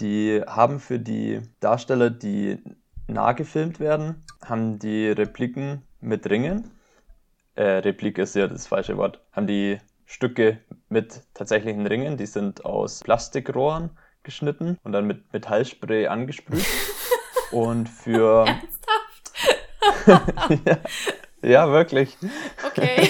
[0.00, 2.58] Die haben für die Darsteller, die
[3.06, 6.70] nah gefilmt werden, haben die Repliken mit Ringen.
[7.54, 9.20] Äh, Replik ist ja das falsche Wort.
[9.32, 10.58] Haben die Stücke
[10.88, 13.90] mit tatsächlichen Ringen, die sind aus Plastikrohren
[14.24, 16.66] geschnitten und dann mit Metallspray angesprüht.
[17.50, 18.46] und für
[20.64, 20.78] ja,
[21.42, 22.16] ja, wirklich.
[22.66, 23.08] Okay.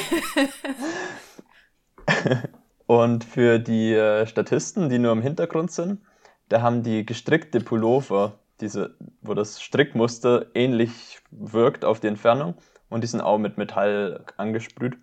[2.86, 6.01] Und für die äh, Statisten, die nur im Hintergrund sind,
[6.49, 12.55] da haben die gestrickte Pullover, diese, wo das Strickmuster ähnlich wirkt auf die Entfernung.
[12.88, 14.99] Und die sind auch mit Metall angesprüht.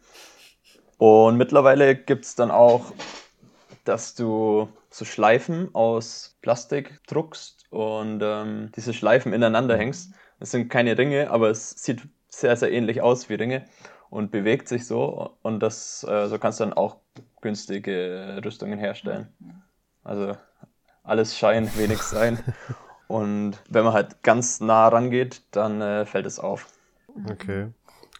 [0.97, 2.91] Und mittlerweile gibt es dann auch,
[3.87, 10.13] dass du so Schleifen aus Plastik druckst und ähm, diese Schleifen ineinander hängst.
[10.39, 13.65] Es sind keine Ringe, aber es sieht sehr, sehr ähnlich aus wie Ringe
[14.09, 15.37] und bewegt sich so.
[15.41, 16.97] Und das, äh, so kannst du dann auch
[17.41, 19.33] günstige Rüstungen herstellen.
[20.03, 20.35] Also
[21.03, 22.39] alles Schein, wenig sein.
[23.07, 26.67] Und wenn man halt ganz nah rangeht, dann äh, fällt es auf.
[27.29, 27.69] Okay.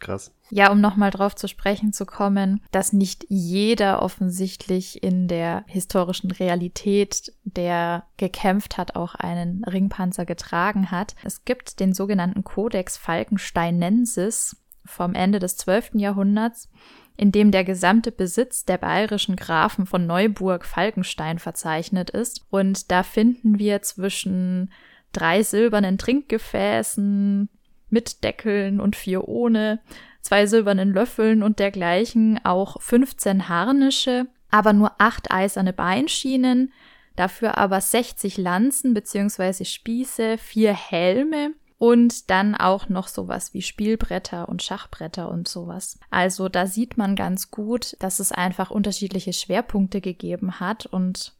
[0.00, 0.32] Krass.
[0.50, 6.30] Ja, um nochmal drauf zu sprechen zu kommen, dass nicht jeder offensichtlich in der historischen
[6.30, 11.14] Realität, der gekämpft hat, auch einen Ringpanzer getragen hat.
[11.22, 15.90] Es gibt den sogenannten Codex Falkensteinensis vom Ende des 12.
[15.94, 16.70] Jahrhunderts,
[17.16, 22.46] in dem der gesamte Besitz der bayerischen Grafen von Neuburg Falkenstein verzeichnet ist.
[22.48, 24.72] Und da finden wir zwischen
[25.12, 27.50] drei silbernen Trinkgefäßen,
[27.90, 29.80] mit Deckeln und vier ohne,
[30.20, 36.72] zwei silbernen Löffeln und dergleichen, auch 15 Harnische, aber nur acht eiserne Beinschienen,
[37.16, 39.64] dafür aber 60 Lanzen bzw.
[39.64, 45.98] Spieße, vier Helme und dann auch noch sowas wie Spielbretter und Schachbretter und sowas.
[46.10, 51.37] Also da sieht man ganz gut, dass es einfach unterschiedliche Schwerpunkte gegeben hat und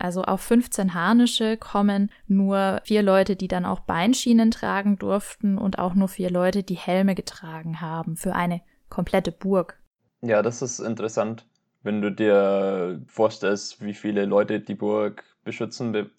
[0.00, 5.78] also auf 15 Harnische kommen nur vier Leute, die dann auch Beinschienen tragen durften und
[5.78, 9.78] auch nur vier Leute, die Helme getragen haben für eine komplette Burg.
[10.22, 11.46] Ja, das ist interessant,
[11.82, 16.10] wenn du dir vorstellst, wie viele Leute die Burg beschützen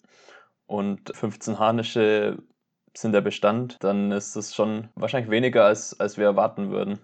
[0.66, 2.38] und 15 Harnische
[2.94, 6.98] sind der Bestand, dann ist das schon wahrscheinlich weniger, als, als wir erwarten würden.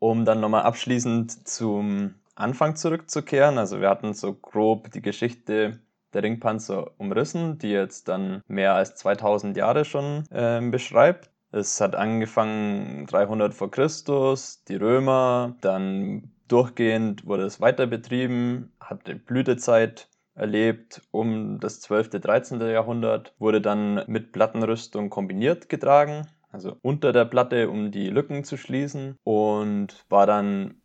[0.00, 5.80] Um dann nochmal abschließend zum Anfang zurückzukehren, also wir hatten so grob die Geschichte
[6.14, 11.30] der Ringpanzer umrissen, die jetzt dann mehr als 2000 Jahre schon äh, beschreibt.
[11.50, 19.06] Es hat angefangen 300 vor Christus, die Römer, dann durchgehend wurde es weiter betrieben, hat
[19.06, 22.60] die Blütezeit erlebt um das 12., 13.
[22.60, 28.56] Jahrhundert, wurde dann mit Plattenrüstung kombiniert getragen, also unter der Platte, um die Lücken zu
[28.56, 30.80] schließen und war dann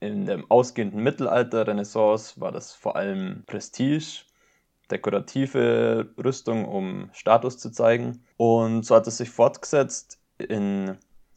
[0.00, 4.24] in dem ausgehenden Mittelalter, Renaissance, war das vor allem Prestige
[4.90, 8.24] dekorative Rüstung, um Status zu zeigen.
[8.36, 10.96] Und so hat es sich fortgesetzt in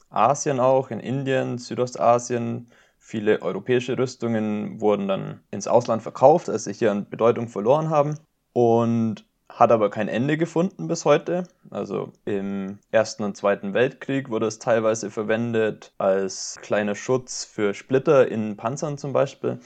[0.09, 2.69] Asien auch, in Indien, Südostasien,
[3.09, 8.19] Viele europäische Rüstungen wurden dann ins Ausland verkauft, als sie hier an Bedeutung verloren haben.
[8.53, 11.47] Und hat aber kein Ende gefunden bis heute.
[11.71, 18.27] Also im Ersten und Zweiten Weltkrieg wurde es teilweise verwendet als kleiner Schutz für Splitter
[18.27, 19.59] in Panzern zum Beispiel.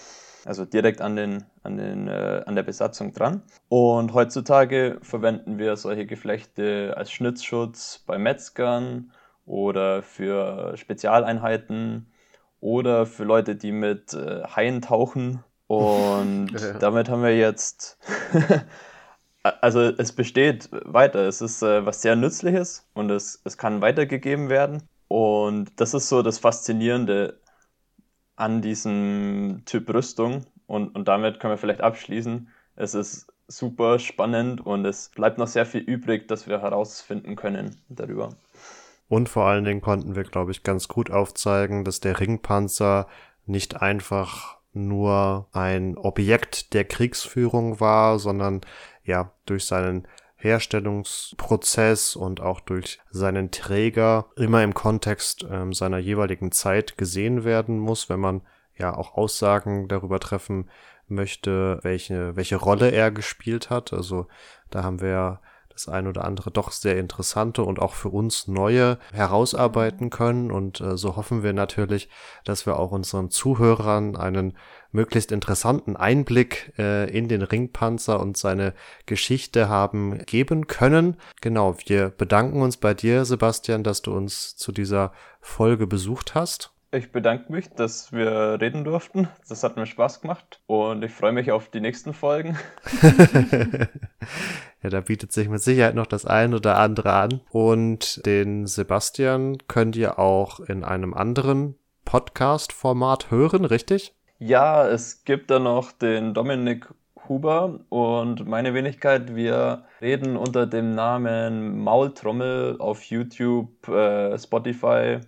[0.45, 3.41] Also direkt an, den, an, den, äh, an der Besatzung dran.
[3.69, 9.11] Und heutzutage verwenden wir solche Geflechte als Schnitzschutz bei Metzgern
[9.45, 12.11] oder für Spezialeinheiten
[12.59, 15.43] oder für Leute, die mit äh, Haien tauchen.
[15.67, 16.73] Und ja.
[16.73, 17.97] damit haben wir jetzt
[19.43, 21.27] also es besteht weiter.
[21.27, 24.83] Es ist äh, was sehr Nützliches und es, es kann weitergegeben werden.
[25.07, 27.39] Und das ist so das Faszinierende
[28.35, 30.45] an diesem Typ Rüstung.
[30.67, 32.49] Und, und damit können wir vielleicht abschließen.
[32.75, 37.81] Es ist super spannend und es bleibt noch sehr viel übrig, dass wir herausfinden können
[37.89, 38.29] darüber.
[39.09, 43.07] Und vor allen Dingen konnten wir, glaube ich, ganz gut aufzeigen, dass der Ringpanzer
[43.45, 48.61] nicht einfach nur ein Objekt der Kriegsführung war, sondern
[49.03, 50.07] ja durch seinen
[50.43, 57.79] Herstellungsprozess und auch durch seinen Träger immer im Kontext ähm, seiner jeweiligen Zeit gesehen werden
[57.79, 58.41] muss, wenn man
[58.77, 60.69] ja auch Aussagen darüber treffen
[61.07, 63.93] möchte, welche, welche Rolle er gespielt hat.
[63.93, 64.27] Also
[64.69, 65.39] da haben wir
[65.69, 70.51] das ein oder andere doch sehr interessante und auch für uns neue herausarbeiten können.
[70.51, 72.09] Und äh, so hoffen wir natürlich,
[72.43, 74.55] dass wir auch unseren Zuhörern einen
[74.93, 78.73] möglichst interessanten Einblick äh, in den Ringpanzer und seine
[79.05, 81.17] Geschichte haben geben können.
[81.41, 86.71] Genau, wir bedanken uns bei dir, Sebastian, dass du uns zu dieser Folge besucht hast.
[86.93, 89.27] Ich bedanke mich, dass wir reden durften.
[89.49, 92.55] Das hat mir Spaß gemacht und ich freue mich auf die nächsten Folgen.
[94.83, 97.41] ja, da bietet sich mit Sicherheit noch das ein oder andere an.
[97.49, 104.13] Und den Sebastian könnt ihr auch in einem anderen Podcast-Format hören, richtig?
[104.39, 106.93] Ja, es gibt da noch den Dominik
[107.29, 109.35] Huber und meine Wenigkeit.
[109.35, 115.19] Wir reden unter dem Namen Maultrommel auf YouTube, äh, Spotify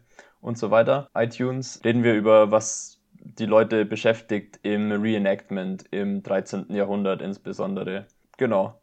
[0.41, 6.67] und so weiter, iTunes, reden wir über, was die Leute beschäftigt im Reenactment im 13.
[6.69, 8.05] Jahrhundert insbesondere.
[8.37, 8.79] Genau.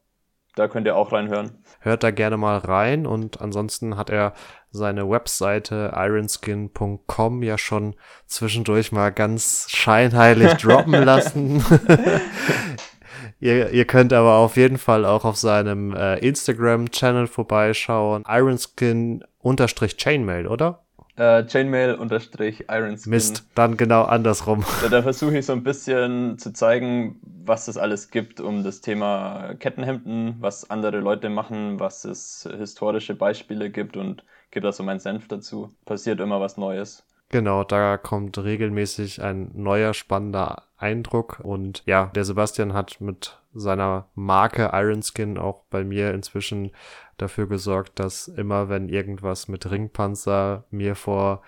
[0.54, 1.62] Da könnt ihr auch reinhören.
[1.80, 4.34] Hört da gerne mal rein und ansonsten hat er
[4.70, 7.94] seine Webseite ironskin.com ja schon
[8.26, 11.64] zwischendurch mal ganz scheinheilig droppen lassen.
[13.40, 18.24] ihr, ihr könnt aber auf jeden Fall auch auf seinem äh, Instagram-Channel vorbeischauen.
[18.28, 20.84] Ironskin-Chainmail, oder?
[21.16, 23.10] Äh, Chainmail unterstrich Ironskin.
[23.10, 24.64] Mist, dann genau andersrum.
[24.82, 28.80] Da, da versuche ich so ein bisschen zu zeigen, was es alles gibt um das
[28.80, 34.82] Thema Kettenhemden, was andere Leute machen, was es historische Beispiele gibt und gebe da so
[34.82, 35.70] meinen Senf dazu.
[35.84, 37.04] Passiert immer was Neues.
[37.28, 44.06] Genau, da kommt regelmäßig ein neuer spannender Eindruck und ja, der Sebastian hat mit seiner
[44.14, 46.72] Marke Ironskin auch bei mir inzwischen
[47.22, 51.42] dafür gesorgt, dass immer wenn irgendwas mit Ringpanzer mir vor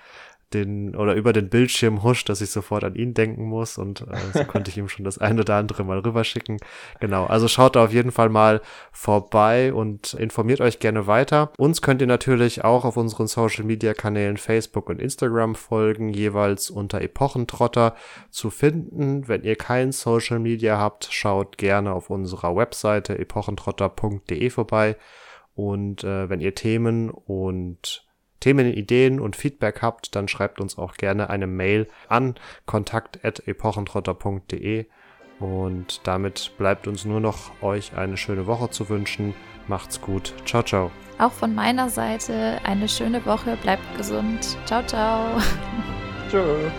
[0.55, 4.17] den oder über den Bildschirm huscht, dass ich sofort an ihn denken muss und äh,
[4.33, 6.59] so konnte ich ihm schon das eine oder andere mal rüberschicken.
[7.01, 8.63] Genau, also schaut da auf jeden Fall mal
[8.93, 11.53] vorbei und informiert euch gerne weiter.
[11.59, 16.71] Uns könnt ihr natürlich auch auf unseren Social Media Kanälen Facebook und Instagram folgen, jeweils
[16.71, 17.95] unter Epochentrotter
[18.31, 19.29] zu finden.
[19.29, 24.97] Wenn ihr kein Social Media habt, schaut gerne auf unserer Webseite epochentrotter.de vorbei.
[25.55, 28.07] Und äh, wenn ihr Themen und
[28.41, 32.35] Themenideen und Feedback habt, dann schreibt uns auch gerne eine Mail an
[32.67, 34.87] kontakt.epochentrotter.de
[35.41, 39.35] und damit bleibt uns nur noch euch eine schöne Woche zu wünschen.
[39.67, 40.35] Macht's gut.
[40.45, 40.91] Ciao, ciao.
[41.19, 43.57] Auch von meiner Seite eine schöne Woche.
[43.63, 44.57] Bleibt gesund.
[44.67, 45.41] Ciao, ciao.
[46.31, 46.73] Tschüss.